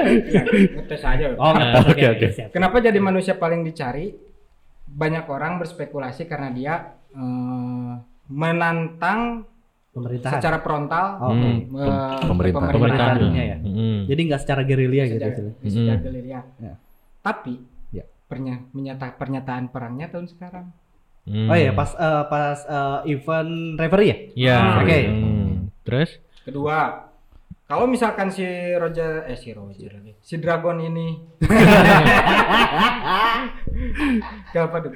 [0.74, 1.24] ngetes aja.
[1.35, 1.52] Oh,
[1.85, 2.26] Oke, oke.
[2.28, 2.48] siap.
[2.50, 4.12] Kenapa jadi manusia paling dicari?
[4.85, 6.74] Banyak orang berspekulasi karena dia
[7.11, 7.92] eh,
[8.26, 9.44] menantang
[9.90, 10.33] Pemerintahan.
[10.35, 11.44] secara frontal Oh, Hmm.
[11.44, 11.61] eh,
[12.22, 12.24] Pemerintah.
[12.24, 12.72] pemerintahan.
[12.72, 13.57] Pemerintahan dunia ya.
[13.59, 14.00] Hmm.
[14.07, 15.52] Jadi nggak secara gerilya gitu.
[15.62, 16.02] Sejak Mm-mm.
[16.02, 16.40] gerilya.
[16.57, 16.74] Ya.
[17.20, 18.05] Tapi Ya.
[18.26, 20.72] pernya- menyata- pernyataan perangnya tahun sekarang.
[21.22, 21.46] Hmm.
[21.46, 24.16] Oh iya, pas eh, pas eh, event referee ya?
[24.35, 24.59] Iya.
[24.81, 24.98] Oke.
[25.07, 25.62] Hmm.
[25.83, 26.11] Terus?
[26.42, 27.11] Kedua,
[27.64, 31.18] kalau misalkan si Roger eh si Roger lagi, si Dragon ini
[34.53, 34.77] Gak apa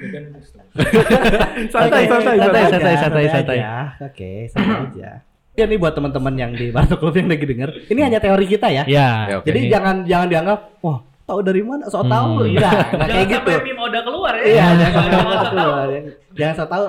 [1.67, 3.57] Santai, Oke, santai, santai, santai, santai, santai.
[3.57, 3.73] aja.
[3.99, 5.09] Oke, santai aja.
[5.53, 8.69] Ya nih buat teman-teman yang di Batok Club yang lagi denger, ini hanya teori kita
[8.69, 8.85] ya.
[8.85, 9.25] Ya.
[9.25, 9.49] Ya, oke.
[9.49, 12.49] Jadi jangan jangan dianggap, wah tahu dari mana, so tahu, Hmm.
[12.53, 13.49] enggak, enggak Jangan kayak gitu.
[13.49, 14.43] sampai meme udah keluar ya.
[14.45, 15.71] Iya, jangan Jangan sampai tahu.
[16.37, 16.85] Jangan so tahu,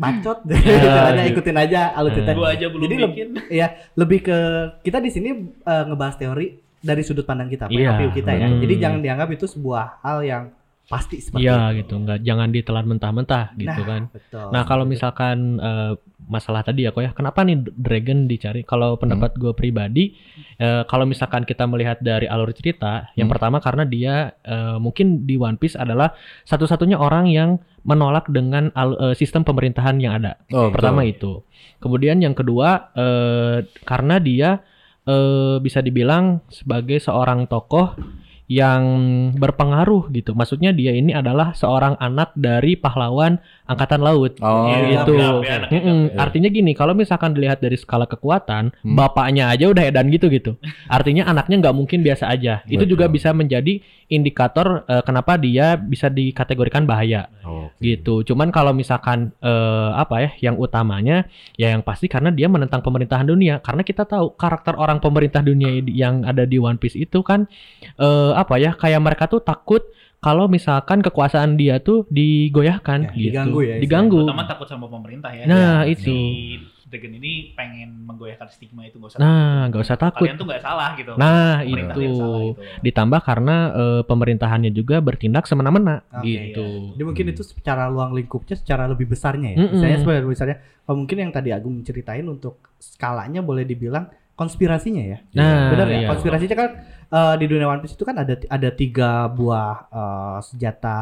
[0.00, 0.38] bacot.
[0.48, 1.32] Iya, Hanya gitu.
[1.36, 2.30] ikutin aja alur kita.
[2.32, 3.28] Gua aja belum Jadi bikin.
[3.60, 4.38] Iya, lebih ke
[4.80, 6.46] kita di sini eh, ngebahas teori
[6.80, 8.48] dari sudut pandang kita, of view kita ya.
[8.48, 8.60] betul.
[8.64, 10.44] Jadi jangan dianggap itu sebuah hal yang
[10.86, 11.84] pasti seperti Iya itu.
[11.84, 14.02] gitu, nggak jangan ditelan mentah-mentah gitu Nah, kan.
[14.10, 14.46] Betul.
[14.50, 15.92] Nah kalau misalkan eh,
[16.30, 18.62] masalah tadi ya kok ya, kenapa nih Dragon dicari?
[18.62, 20.14] Kalau pendapat gue pribadi,
[20.56, 23.34] eh, kalau misalkan kita melihat dari alur cerita, yang Hmm.
[23.34, 26.14] pertama karena dia eh, mungkin di One Piece adalah
[26.46, 30.38] satu-satunya orang yang menolak dengan al- eh, sistem pemerintahan yang ada.
[30.54, 31.10] Oh, Pertama betul.
[31.12, 31.32] itu.
[31.82, 34.62] Kemudian yang kedua eh, karena dia
[35.02, 37.96] eh, bisa dibilang sebagai seorang tokoh
[38.50, 38.82] yang
[39.38, 40.34] berpengaruh gitu.
[40.34, 44.42] Maksudnya dia ini adalah seorang anak dari pahlawan angkatan laut.
[44.42, 45.14] Oh, Iya, gitu.
[45.14, 45.30] ya,
[45.62, 46.00] anaknya Mm-mm.
[46.10, 46.18] gap.
[46.18, 48.98] Artinya gini, kalau misalkan dilihat dari skala kekuatan, Hmm.
[48.98, 50.58] bapaknya aja udah edan gitu gitu.
[50.90, 52.66] Artinya anaknya nggak mungkin biasa aja.
[52.66, 52.98] Itu Betul.
[52.98, 53.78] juga bisa menjadi
[54.10, 57.30] indikator eh, kenapa dia bisa dikategorikan bahaya
[57.76, 57.82] Oke.
[57.82, 58.14] gitu.
[58.26, 63.26] Cuman kalau misalkan eh, apa ya, yang utamanya ya yang pasti karena dia menentang pemerintahan
[63.28, 63.58] dunia.
[63.62, 67.46] Karena kita tahu karakter orang pemerintah dunia yang ada di One Piece itu kan
[67.96, 69.82] eh, apa ya, kayak mereka tuh takut
[70.20, 73.32] kalau misalkan kekuasaan dia tuh digoyahkan Ya, gitu.
[73.32, 74.20] diganggu ya, Diganggu.
[74.28, 75.48] Pertama takut sama pemerintah ya.
[75.48, 76.12] Nah, Si itu.
[76.90, 80.26] Dragon ini pengen menggoyahkan stigma itu gak usah Nah, nggak usah takut.
[80.26, 81.14] Kalian tuh gak salah gitu.
[81.14, 82.02] Nah, itu.
[82.18, 82.62] salah itu.
[82.82, 86.98] Ditambah karena eh, pemerintahannya juga bertindak semena-mena Oke, gitu.
[86.98, 89.58] Jadi mungkin itu secara luang lingkupnya secara lebih besarnya ya.
[89.62, 89.72] Mm-mm.
[89.78, 95.18] Misalnya sebenarnya misalnya kalau mungkin yang tadi Agung ceritain untuk skalanya boleh dibilang konspirasinya ya.
[95.38, 95.98] Nah, Benar ya?
[96.02, 96.08] iya.
[96.10, 96.70] Konspirasinya kan
[97.06, 100.98] eh, di dunia One Piece itu kan ada ada tiga buah eh, senjata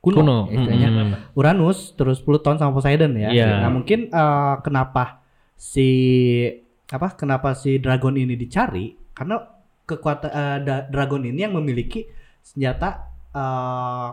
[0.00, 0.38] kuno, Kuno.
[0.48, 0.88] ya istilahnya.
[0.90, 1.36] Mm-mm.
[1.36, 3.28] Uranus, terus Pluton sama Poseidon ya.
[3.30, 3.64] Iya.
[3.64, 5.20] Nah, mungkin eh, kenapa
[5.60, 5.88] si
[6.88, 7.14] apa?
[7.20, 8.96] Kenapa si dragon ini dicari?
[9.12, 9.36] Karena
[9.84, 12.08] kekuatan da- dragon ini yang memiliki
[12.40, 14.08] senjata eh,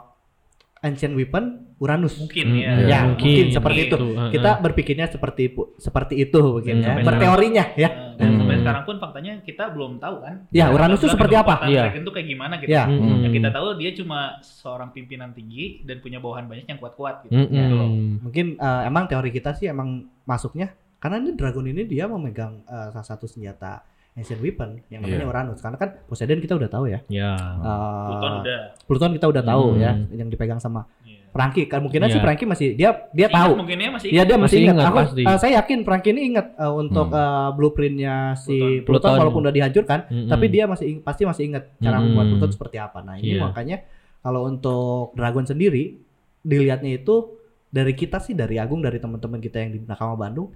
[0.79, 2.17] ancient weapon Uranus.
[2.17, 2.61] Mungkin Mm-mm.
[2.61, 2.71] ya.
[2.85, 3.97] Ya, mungkin seperti itu.
[3.97, 4.29] Heeh.
[4.33, 6.87] Kita berpikirnya seperti seperti itu mungkin Hmm, ya.
[6.89, 7.89] sampai Berteorinya ya.
[7.89, 8.61] Nah, Dan sampai Hmm.
[8.65, 10.35] sekarang pun faktanya kita belum tahu kan.
[10.49, 11.65] Ya, Uranus itu seperti apa?
[11.65, 11.89] Iya.
[11.89, 12.69] Dragon tuh kayak gimana gitu.
[12.69, 12.83] Ya.
[12.89, 13.21] Mm-mm.
[13.21, 17.37] Yang kita tahu dia cuma seorang pimpinan tinggi dan punya bawahan banyak yang kuat-kuat gitu.
[17.37, 17.53] Mm-mm.
[17.53, 17.89] Gitu loh.
[18.25, 19.89] Mungkin eh, emang teori kita sih emang
[20.25, 23.85] masuknya karena ini dragon ini dia memegang eh, salah satu senjata
[24.17, 25.29] ancient weapon yang namanya Iya.
[25.29, 25.59] Uranus.
[25.61, 26.99] Karena kan Poseidon kita udah tahu ya.
[27.07, 27.37] Ya.
[27.37, 28.59] Eh, Pluton udah.
[28.83, 29.79] Pluton kita udah tahu Hmm.
[29.79, 31.29] ya yang dipegang sama Iya.
[31.29, 31.65] Frankie.
[31.65, 32.09] Kan mungkin Iya.
[32.09, 33.51] si Frankie masih dia dia Ingat tahu.
[33.55, 34.75] Mungkin ya masih Iya dia masih, Masih ingat.
[34.75, 35.21] ingat, Aku, pasti.
[35.21, 37.21] eh, saya yakin Frankie ini ingat eh, untuk Hmm.
[37.21, 38.83] eh, blueprintnya si Pluton.
[38.83, 39.19] Pluton, Pluton.
[39.21, 40.27] walaupun udah dihancurkan, Mm-mm.
[40.27, 42.09] tapi dia masih ing- pasti masih ingat cara Hmm.
[42.09, 42.99] membuat Pluton seperti apa.
[42.99, 43.41] Nah ini Iya.
[43.43, 43.77] makanya
[44.19, 45.93] kalau untuk Dragon sendiri
[46.41, 47.37] dilihatnya itu
[47.67, 50.49] dari kita sih dari Agung dari teman-teman kita yang di Nakama Bandung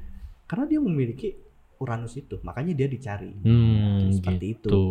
[0.43, 1.35] karena dia memiliki
[1.81, 4.69] Uranus itu makanya dia dicari Hmm, seperti itu.
[4.69, 4.81] gitu.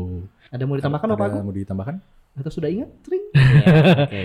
[0.50, 1.42] Ada mau ditambahkan apa Ada Agung?
[1.46, 1.96] mau ditambahkan?
[2.34, 2.90] Atau sudah ingat?
[3.06, 4.22] Oke.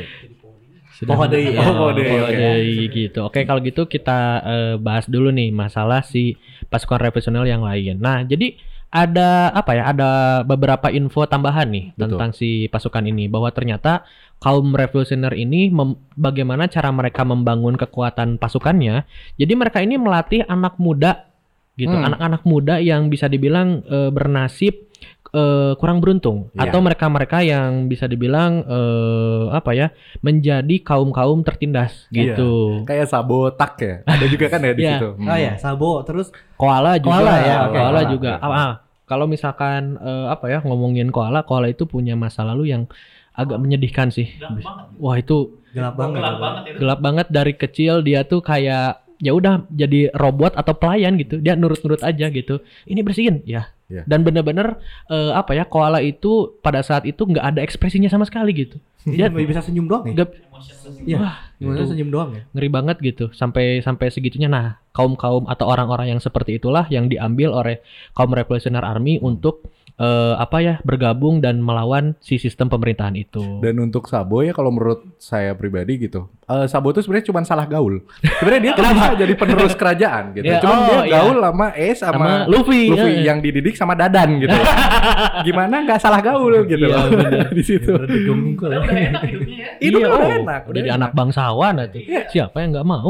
[0.95, 1.11] Sudah.
[1.13, 1.59] Oh, ya.
[1.59, 3.19] Oh, Oh, oh, deui, gitu.
[3.21, 6.39] Oke, kalau gitu kita eh, bahas dulu nih masalah si
[6.71, 7.99] pasukan revolusioner yang lain.
[7.99, 8.55] Nah, jadi
[8.87, 9.91] ada apa ya?
[9.91, 10.09] Ada
[10.47, 12.15] beberapa info tambahan nih Betul.
[12.15, 14.07] tentang si pasukan ini bahwa ternyata
[14.39, 19.03] kaum revolusioner ini mem- bagaimana cara mereka membangun kekuatan pasukannya.
[19.35, 21.27] Jadi mereka ini melatih anak muda
[21.75, 22.07] gitu, Hmm.
[22.07, 24.87] anak-anak muda yang bisa dibilang eh, bernasib
[25.27, 26.71] eh, kurang beruntung Iya.
[26.71, 32.39] atau mereka-mereka yang bisa dibilang eh, apa ya menjadi kaum kaum tertindas Iya.
[32.39, 32.83] gitu.
[32.83, 33.95] Kayak sabotak ya.
[34.05, 34.91] Ada juga kan ya di Iya.
[34.95, 35.09] situ.
[35.13, 35.27] Hmm.
[35.27, 37.73] Oh ya, Sabo terus Koala juga, Koala ya, oke.
[37.73, 38.31] koala Koala, juga.
[38.37, 38.47] oke.
[38.47, 38.73] Ah, ah,
[39.03, 42.87] kalau misalkan eh, apa ya ngomongin koala, koala itu punya masa lalu yang
[43.35, 44.31] agak menyedihkan sih.
[44.39, 44.85] Gelap banget.
[44.95, 45.37] Wah itu
[45.75, 46.15] gelap banget.
[46.15, 46.77] Gelap banget itu.
[46.79, 51.55] gelap banget dari kecil dia tuh kayak ya udah jadi robot atau pelayan gitu dia
[51.55, 54.01] nurut-nurut aja gitu ini bersihin ya Iya.
[54.09, 54.81] dan bener-bener
[55.13, 59.29] eh, apa ya koala itu pada saat itu nggak ada ekspresinya sama sekali gitu Dia
[59.29, 60.25] bisa senyum doang ya?
[60.25, 60.97] Emotionless.
[61.05, 61.17] Iya.
[61.21, 62.41] wah Gimana itu senyum doang ya?
[62.49, 67.05] ngeri banget gitu sampai sampai segitunya nah kaum kaum atau orang-orang yang seperti itulah yang
[67.13, 67.85] diambil oleh
[68.17, 73.79] kaum revolusioner army untuk eh, apa ya bergabung dan melawan si sistem pemerintahan itu Dan
[73.79, 78.03] untuk Sabo ya kalau menurut saya pribadi gitu, eh, Sabo itu sebenarnya cuma salah gaul.
[78.19, 80.45] Sebenarnya dia tuh bisa jadi penerus kerajaan gitu.
[80.45, 81.13] Ya, Cuma oh, dia iya.
[81.15, 83.23] gaul sama E sama sama, Luffy, Luffy ya.
[83.29, 84.55] yang dididik sama Dadan gitu.
[85.47, 87.91] Gimana nggak salah gaul gitu Iya, loh di situ.
[87.91, 89.69] Padahal udah enak hidupnya ya.
[89.79, 90.99] Itu Iya, udah oh, enak, udah jadi enak.
[90.99, 92.21] anak bangsawan itu Iya.
[92.29, 93.09] siapa yang nggak mau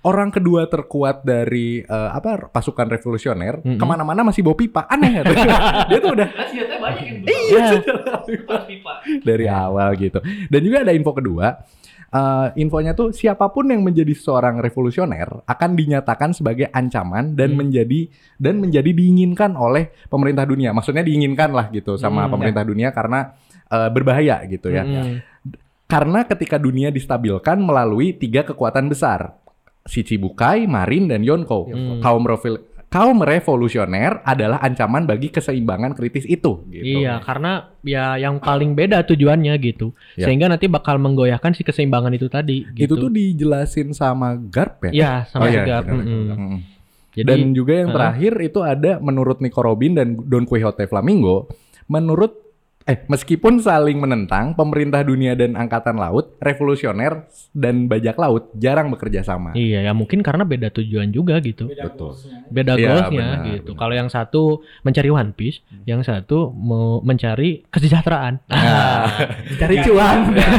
[0.00, 3.74] Orang kedua terkuat dari eh, apa pasukan revolusioner Mm-mm.
[3.74, 5.22] ke mana-mana masih bawa pipa aneh ya.
[5.90, 7.66] dia tuh udah senjatanya banyak yang Iya.
[8.64, 8.92] Pipa.
[9.20, 10.18] dari awal gitu.
[10.46, 11.58] Dan juga ada info kedua.
[12.08, 17.58] eh, infonya tuh siapa pun yang menjadi seorang revolusioner akan dinyatakan sebagai ancaman dan Hmm.
[17.60, 18.00] menjadi
[18.34, 20.70] dan menjadi diinginkan oleh pemerintah dunia.
[20.70, 23.34] Maksudnya diinginkan lah gitu sama Hmm, pemerintah dunia karena
[23.66, 24.82] eh, berbahaya gitu ya.
[24.82, 25.22] Mm-mm.
[25.86, 29.39] Karena ketika dunia distabilkan melalui tiga kekuatan besar,
[29.84, 31.68] Shichibukai, Marin dan Yonko.
[31.68, 32.00] Hmm.
[32.00, 36.66] Kaum revol- kaum revolusioner adalah ancaman bagi keseimbangan kritis itu.
[36.66, 37.00] Gitu.
[37.00, 39.94] Iya, karena ya yang paling beda tujuannya gitu.
[40.18, 40.26] Ya.
[40.26, 43.06] Sehingga nanti bakal menggoyahkan si keseimbangan itu tadi Itu gitu.
[43.06, 44.92] tuh dijelasin sama Garp ya?
[44.92, 45.76] Iya, sama Oh, iya, juga.
[45.86, 45.94] benar.
[46.02, 46.24] Mm-mm.
[46.34, 46.58] Mm.
[47.10, 47.96] Jadi dan juga yang Heeh.
[47.98, 51.50] terakhir itu ada menurut Nico Robin dan Don Quixote Flamingo,
[51.86, 52.49] menurut
[52.90, 59.22] eh meskipun saling menentang, pemerintah dunia dan angkatan laut, revolusioner dan bajak laut jarang bekerja
[59.22, 59.54] sama.
[59.54, 61.70] Iya, ya mungkin karena beda tujuan juga gitu.
[61.70, 62.12] Beda Betul.
[62.50, 63.70] Beda Iya, goalsnya benar, gitu.
[63.70, 63.78] benar.
[63.78, 64.42] Kalau yang satu
[64.82, 68.42] mencari One Piece, yang satu mau mencari kesejahteraan.
[69.60, 70.18] Cari cuan.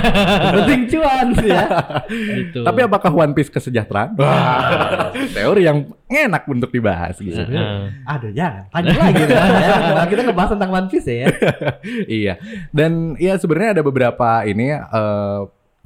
[0.56, 1.66] Penting cuan ya.
[2.40, 2.64] gitu.
[2.64, 4.16] Tapi apakah One Piece kesejahteraan?
[4.16, 7.40] Wah, teori yang enak untuk dibahas gitu.
[7.40, 8.04] Heeh.
[8.04, 8.68] Aduh jangan.
[8.76, 9.24] Lanjut lagi.
[9.24, 9.44] ya.
[10.02, 11.28] Nah, kita ngebahas tentang One Piece ya.
[12.22, 12.34] iya.
[12.70, 15.42] Dan ya sebenarnya ada beberapa ini eh,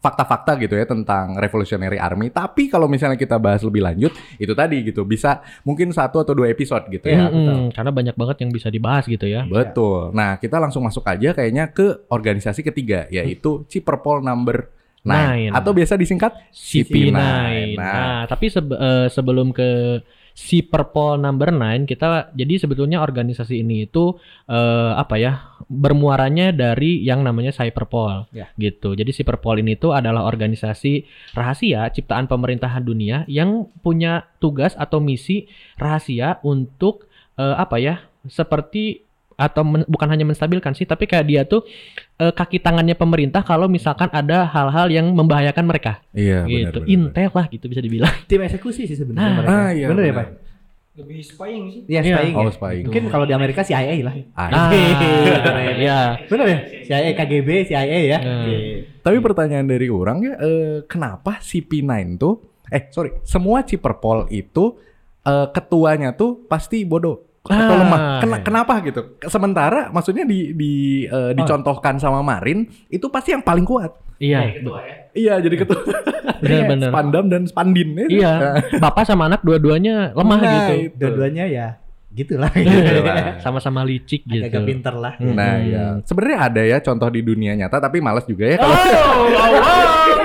[0.06, 2.30] fakta-fakta gitu ya tentang Revolutionary Army.
[2.30, 6.54] Tapi kalau misalnya kita bahas lebih lanjut, itu tadi gitu bisa mungkin satu atau dua
[6.54, 7.26] episode gitu ya.
[7.26, 9.50] Mm-mm, karena banyak banget yang bisa dibahas gitu ya.
[9.50, 10.14] Betul.
[10.14, 14.70] Nah, kita langsung masuk aja kayaknya ke organisasi ketiga yaitu Ciperpol number
[15.06, 15.52] 9 Nine.
[15.54, 17.14] atau biasa disingkat CP9.
[17.14, 17.14] CP9.
[17.14, 20.02] Nah, Nah, tapi sebe- eh, sebelum ke
[20.34, 27.00] si Perpol number 9 kita jadi sebetulnya organisasi ini itu eh, apa ya bermuaranya dari
[27.00, 28.52] yang namanya Cyberpol Ya.
[28.56, 28.94] gitu.
[28.94, 35.48] Jadi Cyberpol ini tuh adalah organisasi rahasia ciptaan pemerintahan dunia yang punya tugas atau misi
[35.76, 37.96] rahasia untuk eh, apa ya
[38.26, 39.05] seperti
[39.36, 41.68] atau men- bukan hanya menstabilkan sih tapi kayak dia tuh
[42.16, 46.88] eh, kaki tangannya pemerintah kalau misalkan ada hal-hal yang membahayakan mereka iya gitu benar.
[46.90, 49.52] intel lah gitu bisa dibilang Tim eksekusi sih sebenarnya Nah, mereka.
[49.54, 50.26] Ah, iya, Bener ya, benar.
[50.26, 50.28] Pak?
[50.96, 51.82] Lebih spying sih.
[51.86, 52.16] Iya, Iya.
[52.16, 52.34] spying.
[52.34, 52.52] Oh, ya.
[52.52, 52.84] spying.
[52.88, 54.16] Mungkin kalau di Amerika CIA lah.
[54.32, 54.70] Ah, ah
[55.44, 55.76] Keren.
[55.78, 56.60] ya Bener ya?
[56.82, 58.18] CIA, KGB, CIA ya.
[58.18, 58.32] Hmm.
[58.42, 58.56] Oke.
[59.02, 64.80] Tapi pertanyaan dari orang ya, eh, kenapa CP9 tuh, eh sorry, semua Ciperpol itu
[65.22, 68.00] eh, ketuanya tuh pasti bodoh atau Ah, lemah.
[68.18, 68.42] Ken- iya.
[68.42, 69.02] Kenapa gitu?
[69.24, 70.74] Sementara maksudnya di, di
[71.04, 73.94] eh, dicontohkan sama Marin itu pasti yang paling kuat.
[74.16, 74.96] iya Ketua ya.
[75.12, 75.80] Iya, jadi ketua.
[76.42, 78.06] benar-benar Spandam dan Spandin ya.
[78.08, 78.34] iya
[78.76, 80.98] bapak sama anak dua-duanya lemah Nah, gitu itu.
[80.98, 81.68] Dua-duanya ya
[82.16, 82.50] gitulah.
[82.56, 83.38] Gitu lah.
[83.38, 85.14] sama-sama licik gitu Agak pinter lah.
[85.16, 85.34] Hmm.
[85.34, 85.84] Nah, ya.
[86.02, 88.76] Sebenarnya ada ya contoh di dunia nyata tapi malas juga ya kalau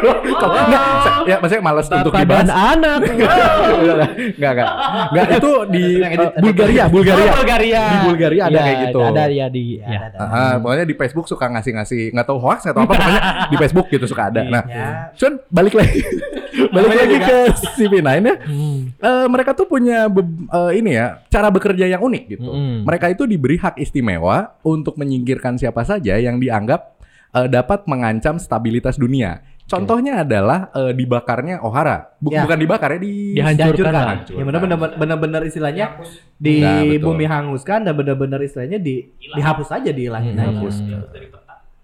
[0.00, 2.48] Kok- Nggak, se- ya maksudnya malas untuk bapak dan dibahas.
[2.72, 4.68] anak Enggak, enggak.
[5.10, 7.24] Enggak, itu di eh, Bulgaria, Bulgaria.
[7.26, 9.00] Oh, Bulgaria Di Bulgaria ada Iya, kayak gitu.
[9.02, 9.98] ada ya di Ya, ya.
[10.06, 10.58] ada, ada.
[10.58, 14.06] Pokoknya di Facebook suka ngasih-ngasih nggak tahu hoax nggak tahu apa pokoknya di Facebook gitu
[14.06, 14.40] suka ada.
[14.42, 14.88] Nah, Ya.
[15.14, 16.00] Cuman balik lagi
[16.70, 17.36] balik lagi ke
[17.76, 18.34] CP9 ya.
[18.40, 18.80] Hmm.
[18.94, 22.44] Eh, mereka tuh punya eh, ini ya cara bekerja yang unik gitu.
[22.46, 22.82] Mm-mm.
[22.82, 26.96] Mereka itu diberi hak istimewa untuk menyingkirkan siapa saja yang dianggap
[27.30, 29.40] eh, dapat mengancam stabilitas dunia.
[29.64, 32.10] Contohnya adalah eh, dibakarnya Ohara.
[32.18, 32.42] Bu- Ya.
[32.42, 34.06] Bukan dibakar ya, di Dihancurkan lah.
[34.18, 34.34] Hancurkan.
[34.34, 35.86] Ya benar-benar benar-benar istilahnya
[36.34, 37.04] di Nah, betul.
[37.06, 40.58] bumi hanguskan dan benar-benar istilahnya di dihapus aja dihilangin Hmm.
[40.58, 40.98] aja.
[41.06, 41.28] Dari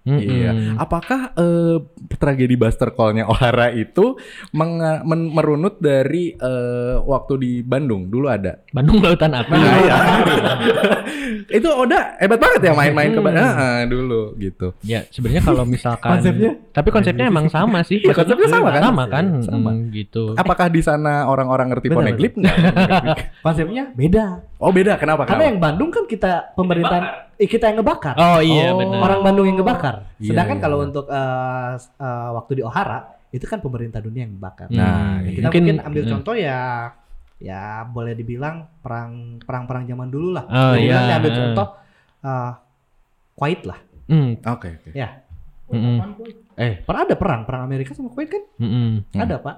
[0.06, 0.22] Mm-mm.
[0.22, 0.50] Iya.
[0.76, 1.76] Apakah eh,
[2.14, 4.14] tragedi Buster Call-nya Ohara itu
[4.52, 8.62] men- merunut dari eh, waktu di Bandung dulu ada?
[8.70, 9.96] Bandung Lautan Api Nah, iya.
[11.58, 13.26] itu Oda hebat banget ya main-main ke Hmm.
[13.26, 14.70] Bandung Ah, dulu gitu.
[14.80, 16.54] ya sebenarnya kalau misalkan Konsepnya?
[16.70, 18.82] tapi konsepnya emang sama sih Iya, konsepnya sama kan?
[18.84, 19.70] sama kan Sama.
[19.72, 22.38] Mm, gitu Apakah di sana orang-orang ngerti poneglyph?
[23.40, 24.42] Konsepnya beda.
[24.56, 25.24] oh beda, kenapa?
[25.24, 25.48] Karena kenapa?
[25.48, 28.14] yang Bandung kan kita pemerintahan kita yang ngebakar.
[28.14, 28.78] oh iya Oh.
[28.78, 30.08] benar Orang Bandung yang ngebakar.
[30.16, 30.86] Iya, Sedangkan iya, kalau iya.
[30.86, 31.06] untuk
[31.74, 34.68] s- eh, waktu di Ohara itu kan pemerintah dunia yang ngebakar.
[34.70, 36.10] Nah, Hmm, Ya, kita mungkin, ambil mm.
[36.10, 36.58] contoh ya
[37.36, 40.44] ya boleh dibilang perang perang-perang zaman dulu lah.
[40.46, 40.96] Oh, Jadi iya.
[40.98, 41.66] kita ambil contoh
[42.22, 42.52] eh
[43.34, 43.78] Kuwait lah.
[44.06, 44.90] Mm, Oke, oke.
[45.68, 45.96] mm-mm.
[46.56, 48.40] Eh, pernah ada perang perang Amerika sama Kuwait kan?
[48.56, 49.04] Mm-mm.
[49.04, 49.20] Hmm.
[49.20, 49.56] Ada, Pak.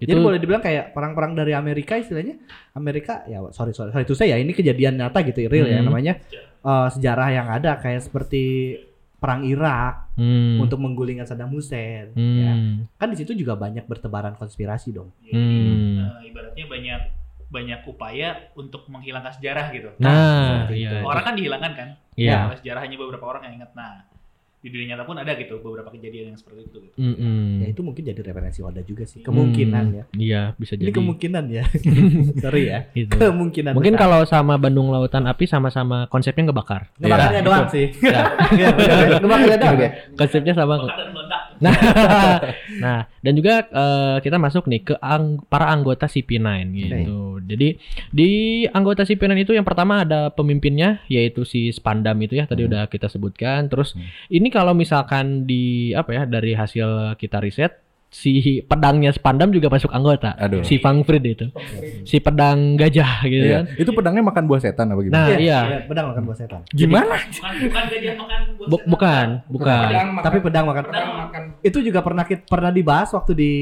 [0.00, 2.40] Itu Jadi boleh dibilang kayak perang-perang dari Amerika istilahnya
[2.72, 5.86] Amerika ya sorry sorry sorry itu saya ya ini kejadian nyata gitu real ya Hmm.
[5.86, 6.16] namanya
[6.60, 8.76] eh, sejarah yang ada kayak seperti
[9.14, 12.52] perang Irak Mm, untuk menggulingkan Saddam Hussein mm, ya.
[12.94, 15.96] kan di situ juga banyak bertebaran konspirasi dong Jadi Hmm.
[16.18, 17.00] eh, ibaratnya banyak
[17.48, 19.88] banyak upaya untuk menghilangkan sejarah gitu.
[19.96, 21.88] nah seperti iya Orang kan dihilangkan kan.
[22.14, 23.72] iya Kalau sejarah hanya beberapa orang yang ingat.
[23.74, 24.06] Nah,
[24.60, 26.78] di dunia nyata pun ada gitu beberapa kejadian yang seperti itu.
[26.82, 26.94] Gitu.
[26.94, 27.60] Mm-mm.
[27.60, 30.92] ya itu mungkin jadi referensi Wadah juga sih kemungkinan Hmm, ya iya bisa ini jadi
[30.94, 31.64] kemungkinan ya
[32.44, 33.08] sorry ya Gitu.
[33.10, 34.04] kemungkinan Mungkin besar.
[34.04, 36.92] kalau sama Bandung Lautan Api sama-sama konsepnya ngebakar.
[36.94, 37.72] ngebakarnya Ya, doang itu.
[37.72, 38.22] sih Ya.
[38.52, 39.18] Iya, bener.
[39.18, 40.74] ngebakarnya doang ya Konsepnya sama.
[40.78, 41.39] Bakar dan meledak.
[41.64, 41.76] Nah,
[42.82, 47.14] nah dan juga eh, kita masuk nih ke ang- para anggota CP9 gitu.
[47.44, 47.68] Jadi
[48.08, 48.30] di
[48.66, 52.70] anggota CP9 itu yang pertama ada pemimpinnya yaitu si Spandam itu ya tadi Hmm.
[52.72, 53.68] udah kita sebutkan.
[53.68, 54.08] Terus Hmm.
[54.30, 57.76] ini kalau misalkan di apa ya dari hasil kita riset
[58.10, 58.30] si
[58.60, 60.34] pedangnya Spandam juga masuk anggota.
[60.36, 60.60] Aduh.
[60.60, 61.46] Si Fangfrid itu.
[62.02, 63.54] Si pedang gajah gitu Iya.
[63.56, 63.64] kan.
[63.76, 65.14] Itu pedangnya makan buah setan apa gimana?
[65.16, 65.58] Nah, iya.
[65.84, 66.60] pedang makan buah setan.
[66.68, 67.16] Gimana?
[67.16, 68.90] Bukan bukan gajah makan buah Bu- setan.
[68.90, 69.84] bukan, bukan.
[69.86, 70.82] Pedang makan- Tapi pedang makan.
[70.84, 73.52] pedang makan Itu juga pernah kita pernah dibahas waktu di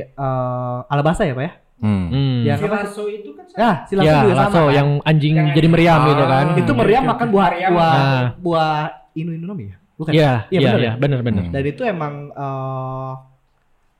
[0.00, 1.52] eh, Alabasta ya, Pak ya?
[1.78, 2.04] Hmm.
[2.08, 2.36] Hmm.
[2.42, 3.54] Ya, si lasso itu kan sama.
[3.56, 4.42] Ya, si Lasso ya, juga sama.
[4.42, 4.74] lasso kan?
[4.74, 6.10] yang anjing Yang jadi meriam anjing.
[6.10, 6.46] gitu kan.
[6.48, 6.58] Ah.
[6.58, 7.70] itu meriam makan buah Meriam.
[7.70, 8.26] buah Nah.
[8.36, 8.74] buah
[9.14, 9.76] inu inomi ya?
[9.94, 10.10] Bukan.
[10.10, 10.92] Iya, Iya, iya, bener iya, ya?
[10.96, 11.42] benar benar.
[11.44, 11.52] Hmm.
[11.52, 13.12] Dan itu emang eh,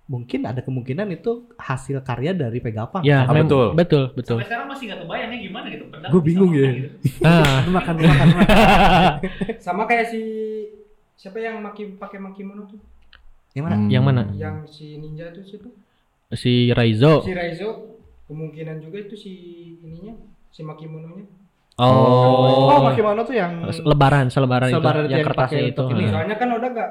[0.08, 3.04] mungkin ada kemungkinan itu hasil karya dari Pegapang.
[3.04, 3.66] Ya, Ah, mem- betul.
[3.72, 4.36] betul, betul.
[4.36, 5.84] Sampai sekarang masih nggak kebayangnya gimana gitu.
[5.84, 6.68] Bisa bingung ya.
[6.72, 6.88] gitu.
[7.20, 8.26] Nah, Lu makan makan.
[8.34, 8.46] makan.
[9.64, 10.20] Sama kayak si
[11.12, 12.80] siapa yang maki pakai makimono tuh?
[13.52, 13.76] Yang mana?
[13.76, 13.88] Hmm.
[13.88, 14.22] Yang mana?
[14.32, 15.68] Yang si ninja tuh situ.
[16.30, 17.20] si Raizo.
[17.20, 17.68] Si Raizo
[18.24, 19.32] kemungkinan juga itu si
[19.78, 20.12] ininya
[20.48, 21.24] si makimononya.
[21.78, 22.68] Oh.
[22.68, 25.84] Oh, Makimono tuh yang Lebaran, selebaran itu Selebaran yang yang kertasnya pakai itu.
[25.94, 26.04] ini.
[26.08, 26.90] Soalnya kan Oda gak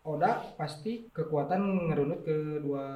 [0.00, 2.86] Oda pasti kekuatan ngerunut ke dua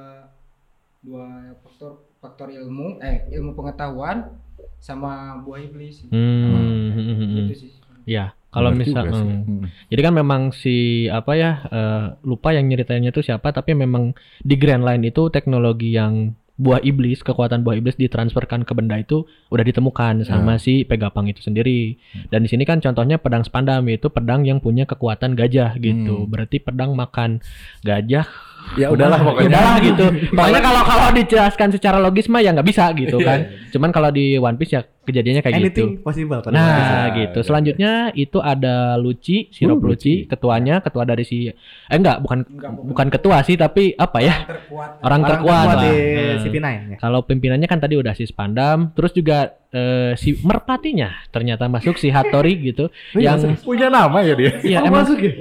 [1.05, 4.33] dua faktor faktor ilmu eh ilmu pengetahuan
[4.81, 6.05] sama buah iblis.
[6.09, 7.45] Hmm.
[7.45, 7.71] Gitu sih.
[8.05, 9.41] Ya, kalau misal hmm.
[9.45, 9.65] Hmm.
[9.89, 14.55] Jadi kan memang si apa ya eh, lupa yang nyeritainnya itu siapa tapi memang di
[14.57, 19.65] Grand Line itu teknologi yang buah iblis kekuatan buah iblis ditransferkan ke benda itu udah
[19.67, 21.99] ditemukan sama si Pegapang itu sendiri.
[22.31, 26.23] Dan di sini kan contohnya pedang Spandam yaitu pedang yang punya kekuatan gajah gitu.
[26.23, 26.31] Hmm.
[26.31, 27.43] Berarti pedang makan
[27.83, 28.27] gajah.
[28.73, 29.47] Ya udahlah Ya pokoknya.
[29.47, 30.05] udahlah gitu.
[30.29, 33.39] Pokoknya kalau kalau dijelaskan secara logis mah ya nggak bisa gitu Iya, kan.
[33.69, 35.85] Cuman kalau di One Piece ya kejadiannya kayak gitu.
[35.85, 37.37] anything possible pada Nah, Bisa, gitu.
[37.37, 37.45] iya.
[37.45, 41.53] Selanjutnya itu ada Luci, Sirop Uh, Luci, ketuanya, ketua dari si eh
[41.91, 43.07] enggak, bukan Enggak, bukan.
[43.09, 44.33] ketua sih, tapi apa ya?
[44.35, 44.89] Yang terkuat.
[44.97, 45.83] Orang orang terkuat terkuat lah.
[45.83, 46.97] di Nah, CP9 ya.
[46.97, 49.37] Kalau pimpinannya kan tadi udah si Spandam, terus juga
[49.69, 54.51] eh, si merpatinya ternyata masuk si Hattori gitu, yang punya nama ya dia.
[54.57, 55.31] Iya, Oh, emang masuk ya?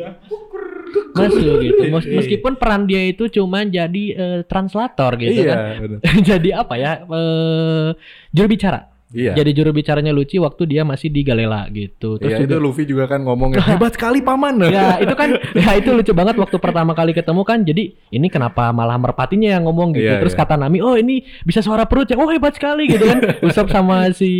[1.14, 1.82] Masuk gitu.
[1.86, 6.00] Mes- Meskipun peran dia itu cuma jadi eh, translator gitu iya, kan.
[6.28, 6.92] jadi apa ya?
[7.00, 7.88] Eh,
[8.30, 8.90] juru bicara.
[9.14, 9.30] Iya.
[9.32, 12.18] Jadi juru bicaranya Luci waktu dia masih di Galela gitu.
[12.18, 14.58] Terus Iya, juga itu Luffy juga kan ngomongnya hebat sekali paman.
[14.66, 18.74] ya itu kan ya itu lucu banget waktu pertama kali ketemu kan jadi ini kenapa
[18.74, 20.42] malah merpatinya yang ngomong gitu Iya, terus iya.
[20.42, 24.10] kata Nami oh ini bisa suara perut ya oh hebat sekali gitu kan Usopp sama
[24.10, 24.30] si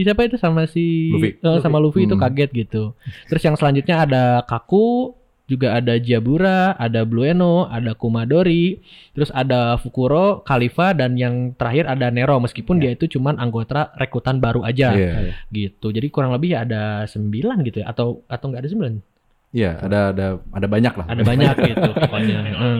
[0.00, 1.36] siapa itu sama si Luffy.
[1.36, 2.24] eh, sama Luffy itu Hmm.
[2.24, 2.96] kaget gitu
[3.28, 5.12] terus yang selanjutnya ada Kaku
[5.52, 8.80] juga ada Jabura, ada Blue Eno, ada Kumadori,
[9.12, 14.40] terus ada Fukuro, Khalifa dan yang terakhir ada Nero meskipun dia itu cuman anggota rekrutan
[14.40, 15.36] baru aja Iya.
[15.48, 15.92] gitu.
[15.92, 17.28] Jadi kurang lebih ya ada 9
[17.62, 19.04] gitu ya atau atau enggak ada 9?
[19.52, 21.06] Iya, ada ada ada banyak lah.
[21.06, 22.38] ada banyak gitu pokoknya.
[22.40, 22.76] Heeh.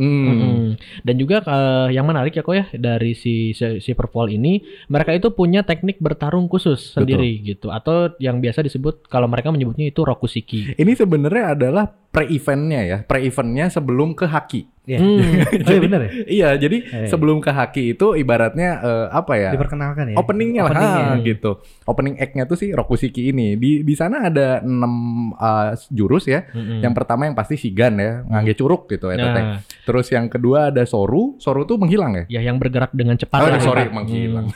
[0.00, 0.24] Hmm.
[0.24, 0.60] Mm-mm.
[1.04, 5.12] Dan juga eh, yang menarik ya kok ya dari si si, si Purple ini mereka
[5.12, 10.00] itu punya teknik bertarung khusus sendiri gitu atau yang biasa disebut kalau mereka menyebutnya itu
[10.00, 10.80] Rokusiki.
[10.80, 14.66] Ini sebenarnya adalah pre-eventnya ya, pre-eventnya sebelum ke haki.
[14.82, 14.98] Iya.
[14.98, 15.22] Hmm.
[15.60, 16.10] Oh iya benar ya?
[16.26, 17.06] Iya, jadi Eh.
[17.06, 19.50] sebelum ke haki itu ibaratnya eh, apa ya?
[19.54, 20.16] Diperkenalkan ya.
[20.18, 21.04] Openingnya lah Openingnya.
[21.06, 21.50] ah, gitu.
[21.86, 23.54] Opening act-nya tuh sih Rokusiki ini.
[23.54, 24.92] Di di sana ada enam
[25.32, 26.42] eh, jurus ya.
[26.50, 26.82] Mm-mm.
[26.82, 29.16] Yang pertama yang pasti Shigan ya, ngangge curug gitu ya.
[29.16, 31.38] Nah, Terus yang kedua ada Soru.
[31.38, 32.24] Soru tuh menghilang ya.
[32.26, 33.38] ya yang bergerak dengan cepat.
[33.38, 33.62] Oh, lah.
[33.62, 34.02] sorry, Hmm.
[34.02, 34.46] menghilang.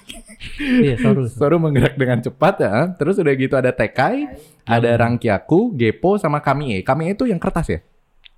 [0.59, 1.31] Iya, sorry.
[1.31, 2.75] Soru menggerak dengan cepat ya.
[2.93, 4.35] Terus udah gitu ada Tekai,
[4.65, 6.81] ada Rangkyaku, Gepo sama Kamie.
[6.81, 7.81] Kamie itu yang kertas ya?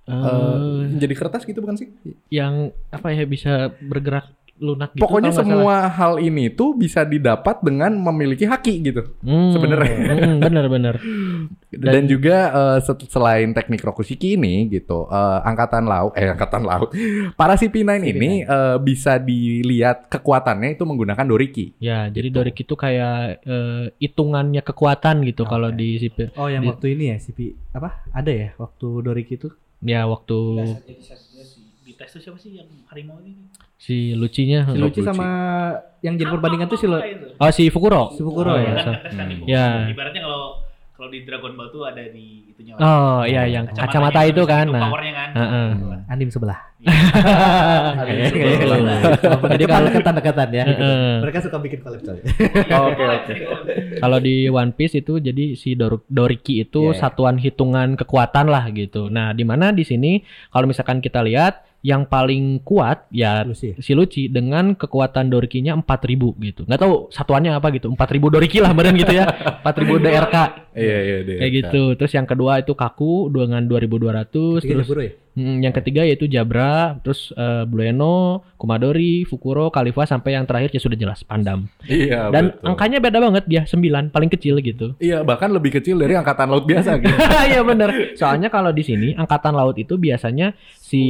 [0.07, 1.91] Eh, Eh, jadi kertas gitu bukan sih?
[2.29, 5.01] yang apa ya bisa bergerak lunak gitu.
[5.05, 9.13] Pokoknya semua hal ini tuh bisa didapat dengan memiliki haki gitu.
[9.21, 9.95] Hmm, sebenarnya.
[9.95, 10.95] hmm, bener-bener.
[11.69, 12.37] Dan, Dan- juga
[12.79, 16.89] set- selain teknik Rokusiki ini gitu, eh, angkatan laut, eh angkatan laut,
[17.39, 21.77] para CP9 ini eh, bisa dilihat kekuatannya itu menggunakan Doriki.
[21.77, 25.51] Ya, jadi Dorik itu kayak eh, hitungannya kekuatan gitu Oke.
[25.51, 26.33] kalau di sipil.
[26.33, 27.39] Oh yang Di- waktu ini ya CP
[27.71, 28.01] apa?
[28.09, 29.49] Ada ya waktu Doriki itu?
[29.77, 30.37] Ya waktu
[31.97, 33.49] tes tuh siapa sih yang harimau ini?
[33.75, 34.65] si Lucinya.
[34.65, 35.01] Si Luci Luci.
[35.03, 35.29] sama
[35.99, 36.97] yang jadi perbandingan tuh si Lo.
[37.35, 38.09] Oh si Fukuro.
[38.11, 38.63] Si Fukuro Oh, ya?
[38.63, 39.45] iya, Kan so- kan Hmm.
[39.45, 39.65] Ya.
[39.87, 40.41] Ibaratnya kalau
[40.91, 42.73] kalau di Dragon Ball tuh ada di itunya.
[42.75, 44.65] Oh iya yang kacamata itu kan.
[44.67, 44.87] Nah.
[44.87, 45.29] Powernya kan.
[45.31, 45.67] Heeh.
[46.07, 46.57] Andim sebelah.
[49.47, 50.65] Jadi kalau deketan-deketan ya.
[50.67, 51.13] Heeh.
[51.25, 52.17] Mereka suka bikin collab coy.
[52.61, 53.33] Oke oke.
[53.97, 56.99] Kalau di One Piece itu jadi si Dor- Doriki itu Iya, iya.
[56.99, 59.09] satuan hitungan kekuatan lah gitu.
[59.09, 63.77] Nah, di mana di sini kalau misalkan kita lihat yang paling kuat ya Lucy.
[63.77, 66.61] si Luci dengan kekuatan Dorikinya 4000 gitu.
[66.65, 67.93] Nggak tahu satuannya apa gitu.
[67.93, 69.25] 4000 Doriki lah beneran gitu ya.
[69.61, 70.35] 4000 DRK
[70.77, 71.81] Iya iya kayak gitu.
[71.95, 75.11] Terus yang kedua itu Kaku dengan 2200 Tiga terus ya?
[75.37, 80.81] Hmm, yang ketiga yaitu Jabra, terus eh, Blueno, Kumadori, Fukuro, Khalifa sampai yang terakhir ya
[80.81, 81.69] sudah jelas Pandam.
[81.85, 82.73] Iya, Dan betul.
[82.73, 84.97] angkanya beda banget dia 9, paling kecil gitu.
[84.97, 87.13] Iya, bahkan lebih kecil dari angkatan laut biasa gitu.
[87.53, 88.17] Iya bener.
[88.17, 90.57] Soalnya kalau di sini angkatan laut itu biasanya
[90.87, 91.03] si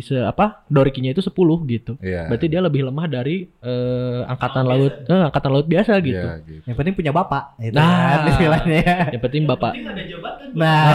[0.00, 1.34] se apa Dorikinya itu 10
[1.66, 1.98] gitu.
[1.98, 2.30] Iya.
[2.30, 6.14] Berarti dia lebih lemah dari eh, angkatan laut eh, angkatan laut biasa gitu.
[6.22, 6.62] Iya, gitu.
[6.64, 7.58] Yang penting punya bapak.
[7.58, 7.90] Itu Nah.
[7.90, 8.82] kan istilahnya.
[9.10, 9.72] Yang penting bapak.
[9.74, 10.46] Penting ada jabatan.
[10.54, 10.86] Nah,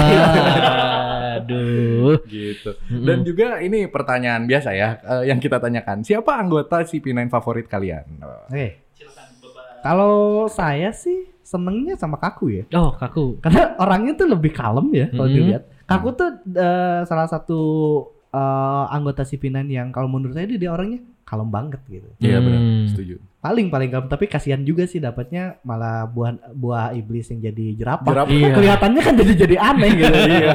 [1.33, 2.17] Aduh.
[2.25, 2.71] gitu.
[2.87, 6.01] Dan juga ini pertanyaan biasa ya eh, yang kita tanyakan.
[6.01, 8.05] Siapa anggota CP9 favorit kalian?
[8.21, 8.47] Oh.
[8.47, 8.79] Oke.
[8.93, 9.63] Silakan Bapak.
[9.81, 10.15] Kalau
[10.47, 12.63] saya sih senengnya sama Kaku ya.
[12.71, 13.43] Oh, kaku.
[13.43, 15.35] Karena orangnya tuh lebih kalem ya kalau Mhm.
[15.35, 15.63] dilihat.
[15.83, 17.59] Kaku tuh eh, salah satu
[18.31, 22.09] eh, anggota CP9 yang kalau menurut saya dia, dia orangnya kalem banget gitu.
[22.17, 22.87] Iya benar, Hmm.
[22.87, 23.15] setuju.
[23.39, 28.11] Paling paling kalem tapi kasihan juga sih dapatnya malah buah buah iblis yang jadi jerapah.
[28.11, 28.29] Jerapah.
[28.29, 28.51] Iya.
[28.53, 30.11] Kelihatannya kan jadi jadi aneh gitu.
[30.31, 30.51] Iya.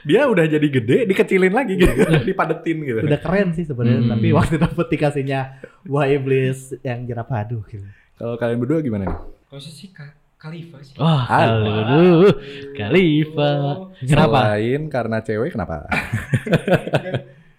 [0.00, 1.92] Dia udah jadi gede, dikecilin lagi gitu,
[2.28, 3.00] dipadetin gitu.
[3.00, 4.12] Udah keren sih sebenarnya, Hmm.
[4.12, 5.40] tapi waktu dapet dikasihnya
[5.82, 7.84] buah iblis yang jerapah aduh gitu.
[8.14, 9.18] Kalau kalian berdua gimana nih?
[9.48, 10.96] Kalau sih Ka- Khalifa sih.
[10.96, 12.32] Wah, Aduh.
[12.72, 13.50] Khalifa.
[14.00, 14.56] Kenapa?
[14.56, 15.84] Selain karena cewek, kenapa?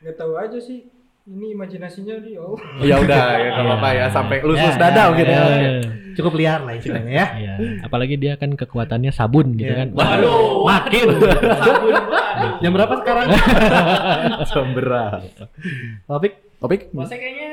[0.02, 0.90] Nggak tahu aja sih.
[1.22, 2.42] Ini imajinasinya dia.
[2.42, 2.58] Oh.
[2.82, 5.30] ya udah ya nggak apa-apa ya sampai lulus Ya, dadau ya, gitu.
[5.30, 5.46] ya.
[5.46, 5.72] ya.
[6.12, 7.28] Cukup liar lah istilahnya ya.
[7.38, 7.54] Iya,
[7.86, 9.86] apalagi dia kan kekuatannya sabun gitu Iya.
[9.86, 9.88] kan.
[9.94, 10.66] Waduh.
[10.66, 11.08] makin.
[11.62, 12.54] Sabun, waduh.
[12.60, 13.26] Jam berapa sekarang?
[14.74, 15.22] Berat.
[16.10, 16.82] Topik Topik?
[17.06, 17.52] Saya kayaknya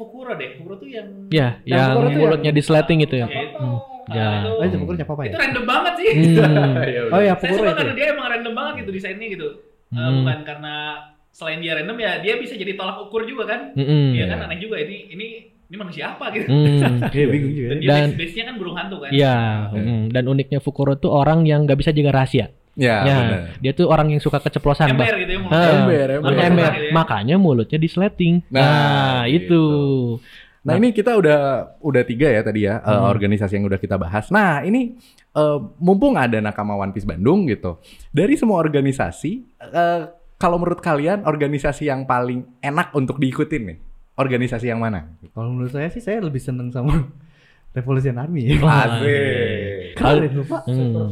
[0.00, 0.56] Fukuro deh.
[0.56, 3.26] Fukuro tuh yang Ya, Yang yang Fukuro tuh mulutnya disleting itu ya.
[3.26, 3.58] Ya, itu.
[3.58, 3.78] Hmm.
[4.08, 4.26] Ya.
[4.42, 5.38] itu, Oh, itu siapa apa itu ya?
[5.38, 6.08] random banget sih.
[6.10, 6.74] Hmm.
[6.88, 7.12] Ya udah.
[7.12, 7.78] Oh ya, Saya pukul suka itu.
[7.78, 9.48] karena dia emang random banget gitu desainnya gitu.
[9.86, 10.16] Eh, Hmm.
[10.18, 10.74] bukan karena
[11.30, 13.60] selain dia random ya dia bisa jadi tolak ukur juga kan.
[13.72, 14.12] Mm-mm.
[14.12, 15.26] Iya kan aneh juga ini ini
[15.64, 16.46] ini manusia apa gitu.
[16.46, 16.98] Hmm.
[17.12, 17.66] Iya bingung juga.
[17.68, 19.10] Dan dia Dan- base- base-nya kan burung hantu kan.
[19.10, 19.36] Iya,
[19.70, 20.02] mm.
[20.10, 22.50] dan uniknya Fukuro tuh orang yang nggak bisa jaga rahasia.
[22.80, 23.40] Ya, ya, benar.
[23.60, 25.40] dia tuh orang yang suka keceplosan, Ember gitu ya.
[25.44, 26.08] Ember, ember.
[26.16, 26.32] Ember.
[26.40, 26.92] Ember gitu ya.
[26.96, 28.40] Makanya mulutnya disleting.
[28.48, 29.36] Nah, Nah, gitu.
[29.36, 29.62] itu.
[30.60, 31.38] Nah ini kita udah
[31.80, 33.08] udah tiga ya tadi ya eh, Hmm.
[33.08, 34.28] organisasi yang udah kita bahas.
[34.28, 34.96] Nah ini
[35.30, 40.02] eh, mumpung ada nakama One Piece Bandung gitu, dari semua organisasi, eh,
[40.34, 43.78] kalau menurut kalian organisasi yang paling enak untuk diikutin nih,
[44.16, 45.16] organisasi yang mana?
[45.30, 47.08] Kalau menurut saya sih saya lebih seneng sama
[47.76, 48.56] Revolution Army.
[48.58, 49.94] Asik.
[49.96, 50.58] Kalian lupa?
[50.66, 51.08] Hmm.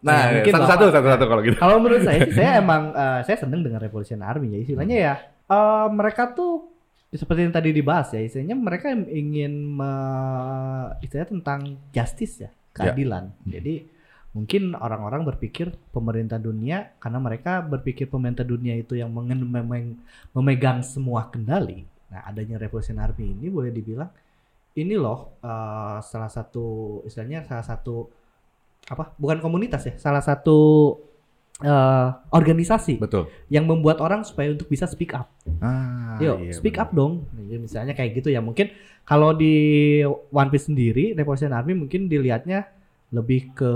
[0.00, 1.56] Nah ya, mungkin satu-satu satu-satu kalau gitu.
[1.58, 5.14] Kalau menurut saya sih saya emang eh, saya seneng dengan Revolution Army ya istilahnya ya
[5.46, 6.72] eh, mereka tuh
[7.10, 11.60] seperti yang tadi dibahas ya istilahnya mereka ingin me- istilahnya tentang
[11.90, 13.32] justice ya keadilan.
[13.48, 13.74] Jadi
[14.36, 19.96] mungkin orang-orang berpikir pemerintah dunia karena mereka berpikir pemerintah dunia itu yang memeng-
[20.36, 21.88] memegang semua kendali.
[22.12, 24.12] Nah adanya Revolution Army ini boleh dibilang
[24.76, 28.12] ini loh eh, salah satu istilahnya salah satu
[28.86, 30.58] apa bukan komunitas ya salah satu
[31.58, 33.32] eh, organisasi Betul.
[33.48, 35.32] yang membuat orang supaya untuk bisa speak up.
[35.58, 36.84] Ah, Yuk, iya, speak benar.
[36.84, 37.12] up dong.
[37.32, 38.44] Jadi misalnya kayak gitu ya.
[38.44, 38.68] Mungkin
[39.02, 39.56] kalau di
[40.28, 42.68] One Piece sendiri, Revolution Army mungkin dilihatnya
[43.08, 43.72] lebih ke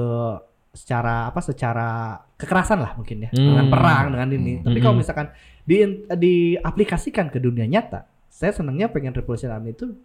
[0.71, 1.41] secara apa?
[1.41, 3.49] Secara kekerasan lah mungkin ya, Hmm.
[3.49, 4.53] dengan perang dengan ini.
[4.61, 4.65] Hmm.
[4.69, 5.01] Tapi kalau Hmm.
[5.01, 5.27] misalkan
[5.65, 9.97] di diaplikasikan ke dunia nyata, saya senangnya pengen Revolution Army itu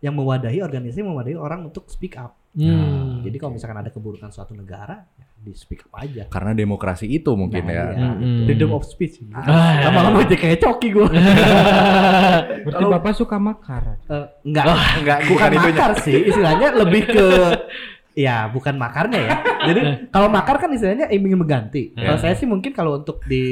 [0.00, 2.36] yang mewadahi organisasi mewadahi orang untuk speak up.
[2.50, 3.22] Hmm.
[3.22, 6.26] Jadi kalau misalkan ada keburukan suatu negara, ya di speak up aja.
[6.26, 7.84] Karena demokrasi itu mungkin Nah, ya.
[7.94, 8.10] iya.
[8.12, 8.44] Hmm.
[8.44, 9.20] Freedom of speech.
[9.30, 9.86] Ah.
[9.86, 11.06] Lama-lama jadi kayak coki gue.
[12.64, 14.00] Berarti Bapak suka makar.
[14.04, 14.64] Eh, enggak,
[15.00, 15.76] enggak, bukan bukan itunya.
[15.78, 17.26] makar sih, istilahnya lebih ke
[18.12, 19.32] ya bukan makarnya ya.
[19.64, 19.80] Jadi
[20.14, 21.92] kalau makar kan istilahnya ingin mengganti.
[21.92, 22.20] Kalau Ya.
[22.20, 23.42] saya sih mungkin kalau untuk di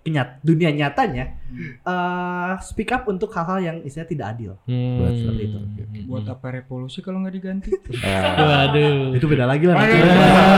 [0.00, 1.34] kenyat, dunia nyatanya
[1.80, 4.52] eh speak up untuk hal-hal yang istilahnya tidak adil.
[4.64, 4.98] Hmm.
[4.98, 5.58] Buat seperti itu.
[6.04, 7.70] Buat apa revolusi kalau nggak diganti?
[8.40, 9.14] Waduh.
[9.14, 9.74] Itu beda lagi lah.
[9.76, 9.98] nanti.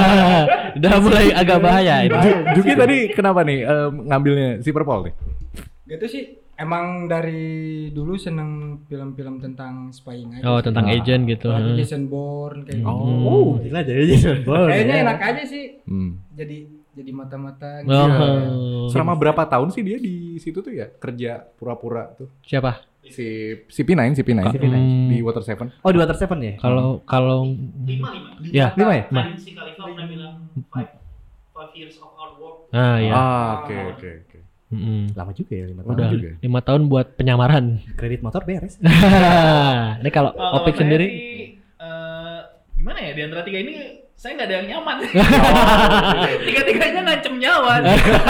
[0.78, 2.12] Udah mulai agak bahaya ini.
[2.14, 5.14] Ju- Juki tadi kenapa nih eh, ngambilnya si Purple nih?
[5.88, 6.24] Gitu sih.
[6.56, 7.44] Emang dari
[7.90, 10.44] dulu seneng film-film tentang spying aja.
[10.46, 10.64] Oh, sih.
[10.64, 10.94] tentang Ah.
[10.94, 11.48] agent gitu.
[11.48, 11.78] Apalagi huh?
[11.78, 12.96] Jason Bourne kayak Oh.
[12.96, 13.28] gitu.
[13.28, 14.72] Oh, gila jadi Jason Bourne.
[14.72, 15.02] Kayaknya ya.
[15.04, 15.64] enak aja sih.
[15.84, 16.10] Hmm.
[16.32, 16.58] Jadi
[16.92, 17.84] jadi mata-mata.
[17.84, 17.92] Oh.
[17.92, 18.88] Iya.
[18.88, 22.32] Selama berapa tahun sih dia di situ tuh ya kerja pura-pura tuh?
[22.40, 22.80] Siapa?
[23.04, 23.22] Si
[23.68, 24.72] si P9, si P9 Si P9.
[24.72, 25.08] Hmm.
[25.12, 25.70] di Water Seven.
[25.78, 26.56] Oh, di Water Seven ya?
[26.56, 27.46] Kalau kalau
[27.84, 28.28] Lima lima.
[28.42, 28.72] Ya.
[28.72, 29.04] Lima ya?
[29.06, 30.34] Kemarin si Khalifa pernah bilang
[30.72, 30.88] five
[31.52, 32.66] five years of hard work.
[32.70, 33.12] Ah ya.
[33.12, 34.25] Ah, oke oke oke.
[34.66, 35.14] Mm-mm.
[35.14, 35.94] Lama juga ya, lima tahun.
[35.94, 36.28] Udah juga.
[36.42, 37.64] lima tahun buat penyamaran.
[37.94, 38.82] Kredit motor beres.
[40.02, 41.18] ini kalau Oh, kalau Opik sendiri sih,
[41.78, 42.38] eh,
[42.74, 43.74] gimana ya di antara tiga ini
[44.12, 44.96] saya nggak ada yang nyaman.
[46.48, 47.72] Tiga-tiganya ngancem nyawa.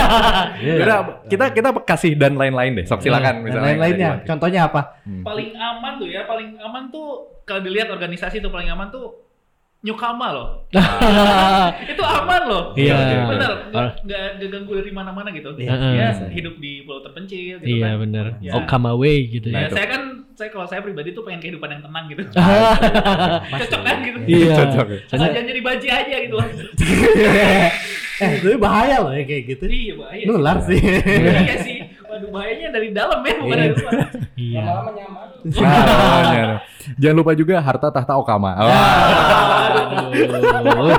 [0.67, 2.85] Yaudah, kita kita kasih dan lain-lain deh.
[2.85, 3.67] Sok silakan Dan misalnya.
[3.73, 4.11] lain-lainnya.
[4.25, 5.01] Contohnya apa?
[5.07, 5.23] Hmm.
[5.23, 7.07] paling aman tuh ya, paling aman tuh
[7.47, 9.26] kalau dilihat organisasi tuh paling aman tuh
[9.87, 10.49] Nyokama loh.
[11.95, 12.65] itu aman loh.
[12.75, 12.97] Iya.
[13.25, 13.91] Bener, nggak Ah.
[14.03, 15.55] nggak nggak ganggu dari mana-mana gitu.
[15.55, 16.27] Iya, Dia bisa.
[16.29, 18.03] hidup di pulau terpencil gitu Iya kan.
[18.03, 18.27] bener.
[18.41, 18.53] Ya.
[18.57, 19.71] Okama Way gitu Ya, ya.
[19.71, 20.03] saya kan
[20.35, 22.21] saya kalau saya pribadi tuh pengen kehidupan yang tenang gitu.
[23.63, 24.19] Cocok kan gitu.
[24.27, 24.55] Iya.
[24.59, 24.87] Cocok.
[25.07, 26.47] Asal jangan jadi baji aja gitu loh.
[28.17, 30.25] eh tapi bahaya loh ya kayak gitu iya bahaya.
[30.25, 31.76] nular sih iya sih.
[32.17, 33.93] Waduh bahayanya dari dalam ya bukan dari luar.
[34.37, 34.61] Iya.
[34.69, 35.27] Lama-lama nyaman.
[35.49, 36.45] Nah, iya.
[37.01, 38.53] Jangan lupa juga harta tahta Okama.
[38.53, 38.73] Wah.
[40.61, 40.93] Aduh.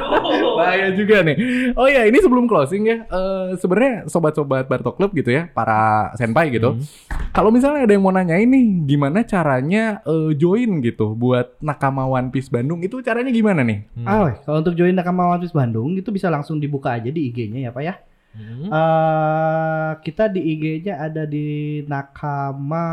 [0.57, 1.37] Bahaya juga nih.
[1.77, 6.49] Oh ya, ini sebelum closing ya, eh, sebenarnya sobat-sobat Bartok Club gitu ya, para senpai
[6.49, 6.81] gitu.
[7.29, 12.33] Kalau misalnya ada yang mau nanya ini, gimana caranya eh, join gitu buat Nakama One
[12.33, 13.85] Piece Bandung itu caranya gimana nih?
[14.01, 17.29] Ah, weh, kalau untuk join Nakama One Piece Bandung itu bisa langsung dibuka aja di
[17.29, 17.93] IG-nya ya Pak ya.
[18.37, 18.69] Hmm.
[18.69, 22.85] Eh kita di IG-nya ada di Nakama.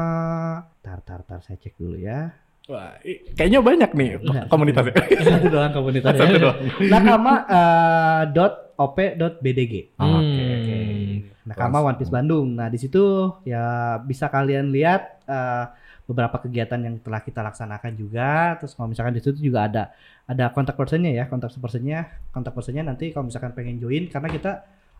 [0.81, 2.33] Tar tar tar saya cek dulu ya.
[2.65, 2.97] Wah,
[3.37, 4.45] kayaknya banyak nih Enggak.
[4.49, 4.97] komunitasnya.
[5.37, 6.17] Satu doang komunitas.
[6.17, 6.57] Satu doang.
[6.89, 10.01] Nakama eh, dot op.bdg.
[10.01, 11.29] Hmm.
[11.45, 12.57] Nakama One Piece Bandung.
[12.57, 15.65] Nah, di situ ya bisa kalian lihat eh,
[16.09, 18.57] beberapa kegiatan yang telah kita laksanakan juga.
[18.61, 19.93] Terus kalau misalkan di situ juga ada
[20.25, 24.53] ada kontak personnya ya, kontak personnya, kontak personnya nanti kalau misalkan pengen join karena kita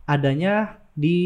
[0.05, 1.19] adanya di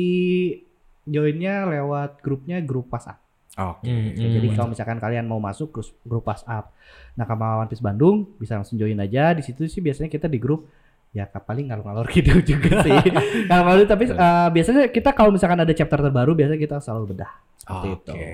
[1.04, 3.20] joinnya lewat grupnya grup WhatsApp.
[3.58, 3.90] Oke.
[3.90, 6.70] Hmm, Ya, Jadi kalau misalkan kalian mau masuk grup, grup WhatsApp
[7.18, 9.34] Nakama One Piece Bandung bisa langsung join aja.
[9.34, 10.70] Di situ sih biasanya kita di grup
[11.10, 12.94] ya paling ngalor-ngalor gitu juga sih.
[13.50, 17.88] ngalor tapi eh, biasanya kita kalau misalkan ada chapter terbaru biasanya kita selalu bedah seperti
[17.98, 18.12] itu.
[18.14, 18.32] Oke.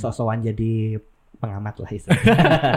[0.00, 0.96] Sok-sokan jadi
[1.44, 2.34] pengamat lah istilahnya.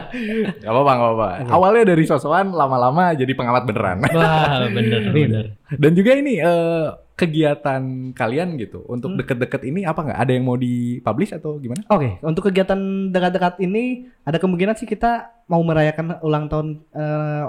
[0.63, 1.29] Gak apa-apa, gak apa-apa.
[1.47, 4.03] Awalnya dari sosokan, lama-lama jadi pengamat beneran.
[4.11, 5.45] Wah bener bener.
[5.71, 6.87] Dan juga ini eh,
[7.17, 10.19] kegiatan kalian gitu untuk deket-deket ini apa nggak?
[10.21, 11.81] Ada yang mau dipublish atau gimana?
[11.89, 12.77] Oke, untuk kegiatan
[13.09, 17.45] dekat-dekat ini ada kemungkinan sih kita mau merayakan ulang tahun eh,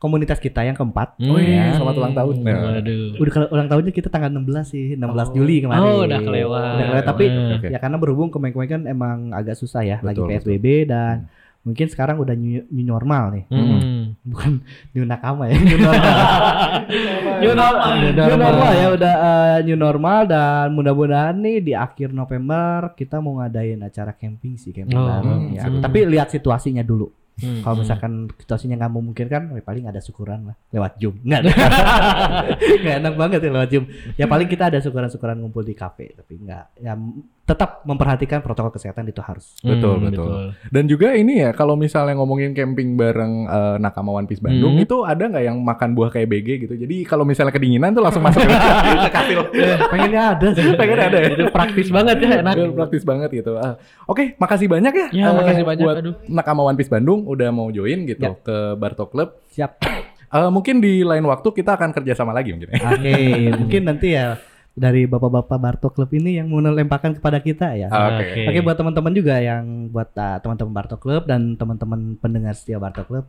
[0.00, 1.20] komunitas kita yang keempat.
[1.20, 1.76] Oh iya, Hmm.
[1.76, 2.34] selamat ulang tahun.
[2.40, 3.20] Waduh.
[3.20, 5.84] Udah kalau ulang tahunnya kita tanggal 16 sih, 16 Juli kemarin.
[5.84, 6.72] Oh, udah kelewat.
[6.72, 7.54] Udah kelewat, tapi Hmm.
[7.54, 7.68] Oke.
[7.68, 11.28] ya karena berhubung kemarin-kemarin kan emang agak susah ya, lagi Betul, PSBB dan
[11.60, 13.44] mungkin sekarang udah new, new normal nih.
[13.46, 14.16] Hmm.
[14.22, 16.16] Bukan new nakama ya, new normal.
[17.36, 17.92] New normal.
[18.00, 23.36] new normal ya, udah eh, new normal dan mudah-mudahan nih di akhir November kita mau
[23.36, 25.64] ngadain acara camping sih, camping Oh, bareng ya.
[25.66, 25.80] hmm.
[25.80, 27.12] Tapi lihat situasinya dulu.
[27.40, 27.64] Hmm.
[27.64, 31.16] Kalau misalkan situasinya nggak memungkinkan, ya paling ada syukuran lah lewat Zoom.
[31.24, 31.40] Nggak,
[32.84, 33.84] nggak enak banget ya lewat Zoom.
[34.20, 36.84] Ya paling kita ada syukuran-syukuran ngumpul di kafe, tapi nggak.
[36.84, 36.94] Ya
[37.50, 39.58] tetap memperhatikan protokol kesehatan itu harus.
[39.58, 40.30] Betul, Hmm, betul.
[40.68, 44.84] Dan juga ini ya, kalau misalnya ngomongin camping bareng eh, Nakama One Piece Bandung, Hmm.
[44.84, 46.74] itu ada nggak yang makan buah kayak BG gitu?
[46.76, 48.46] Jadi kalau misalnya kedinginan tuh langsung masuk ke
[49.00, 49.40] ke kastil.
[49.84, 50.62] Pengennya ada sih.
[50.72, 51.28] Pengen ada ya?
[51.32, 52.54] Itu praktis banget ya enak.
[52.54, 53.52] Betul, praktis banget gitu.
[53.56, 53.74] Ah,
[54.06, 55.06] Oke, makasih banyak ya.
[55.10, 55.82] Ya, eh, makasih banyak.
[55.82, 56.14] buat Aduh.
[56.24, 58.36] Nakama One Piece Bandung udah mau join gitu Ya.
[58.36, 59.34] ke Barto Club.
[59.50, 59.82] Siap.
[60.30, 62.70] Eh, mungkin di lain waktu kita akan kerjasama lagi mungkin.
[62.70, 62.78] ya.
[62.88, 63.14] Oke,
[63.60, 64.38] mungkin nanti ya
[64.80, 67.92] dari bapak-bapak Barto Club ini yang mau lemparkan kepada kita ya.
[67.92, 68.48] Oke.
[68.48, 73.04] Oke buat teman-teman juga yang buat uh, teman-teman Barto Club dan teman-teman pendengar setia Barto
[73.04, 73.28] Club.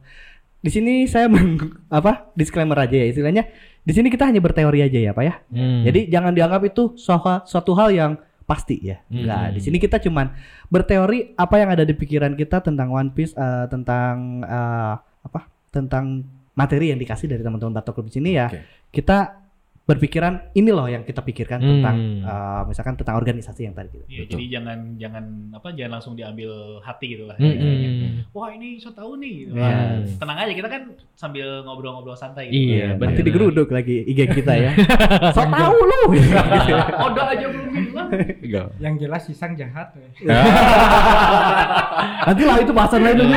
[0.64, 3.52] Di sini saya meng- apa disclaimer aja ya istilahnya.
[3.84, 5.34] Di sini kita hanya berteori aja ya, Pak ya.
[5.52, 5.82] Hmm.
[5.84, 8.12] Jadi jangan dianggap itu suatu, suatu hal yang
[8.46, 9.02] pasti ya.
[9.10, 9.26] Hmm.
[9.26, 10.32] Enggak, di sini kita cuman
[10.70, 15.50] berteori apa yang ada di pikiran kita tentang One Piece uh, tentang uh, apa?
[15.74, 16.22] Tentang
[16.54, 18.48] materi yang dikasih dari teman-teman Barto Club di sini ya.
[18.48, 18.62] Oke.
[18.94, 19.41] Kita
[19.82, 22.22] berpikiran ini loh yang kita pikirkan tentang Hmm.
[22.22, 24.06] uh, misalkan tentang organisasi yang tadi gitu.
[24.08, 27.36] Iya, jadi jangan jangan apa jangan langsung diambil hati gitu lah.
[27.36, 28.30] Hmm, hmm.
[28.32, 29.50] Wah ini so tahu nih.
[29.50, 29.58] Iya.
[29.58, 32.48] Wah, Tenang aja kita kan sambil ngobrol-ngobrol santai.
[32.48, 33.26] Iya, Nanti benar.
[33.26, 34.72] digeruduk lagi IG kita ya.
[35.36, 36.02] so tahu lu.
[37.06, 38.10] Oda aja belum bilang.
[38.78, 39.92] Yang jelas Sisang jahat.
[39.94, 40.08] weh.
[42.22, 43.36] Nanti lah itu bahasan lain lagi.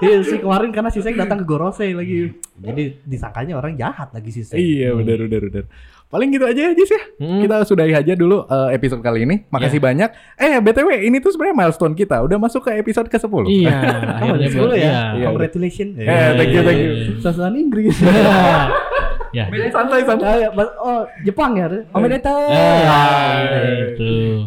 [0.00, 2.34] Iya sih kemarin karena si Seng datang ke Gorose lagi.
[2.56, 4.58] Jadi disangkanya orang jahat lagi si Seng.
[4.58, 5.64] Iya, benar benar benar.
[6.04, 7.02] Paling gitu aja Jis ya.
[7.18, 7.42] Hmm.
[7.42, 9.42] Kita sudahi aja dulu eh, episode kali ini.
[9.50, 10.10] Makasih banyak.
[10.38, 12.22] Eh, BTW ini tuh sebenarnya milestone kita.
[12.22, 13.44] Udah masuk ke episode ke-10.
[13.50, 13.78] Iya,
[14.22, 14.92] akhirnya dulu buat- ya.
[15.14, 15.26] iya.
[15.26, 15.92] Congratulations.
[15.98, 16.92] Eh, thank you, thank you.
[17.18, 17.94] Sasaran Inggris.
[19.34, 19.50] Ya.
[19.50, 20.46] Santai santai.
[20.46, 21.66] Ya, oh, Jepang ya.
[21.90, 22.46] Omedetou.
[22.54, 23.42] Ah,
[23.90, 24.46] itu.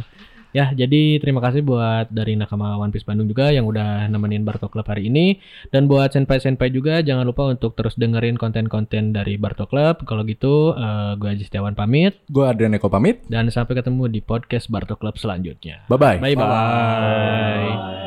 [0.56, 4.72] Ya, jadi terima kasih buat dari Nakama One Piece Bandung juga yang udah nemenin Barto
[4.72, 5.40] Club hari ini.
[5.70, 10.08] Dan buat senpai-senpai juga jangan lupa untuk terus dengerin konten-konten dari Barto Club.
[10.08, 12.16] Kalau gitu, eh, gue Aji Setiawan pamit.
[12.32, 13.24] Gue Adrian Eko pamit.
[13.28, 15.84] Dan sampai ketemu di podcast Barto Club selanjutnya.
[15.92, 16.24] Bye-bye.
[16.24, 18.07] Bye-bye.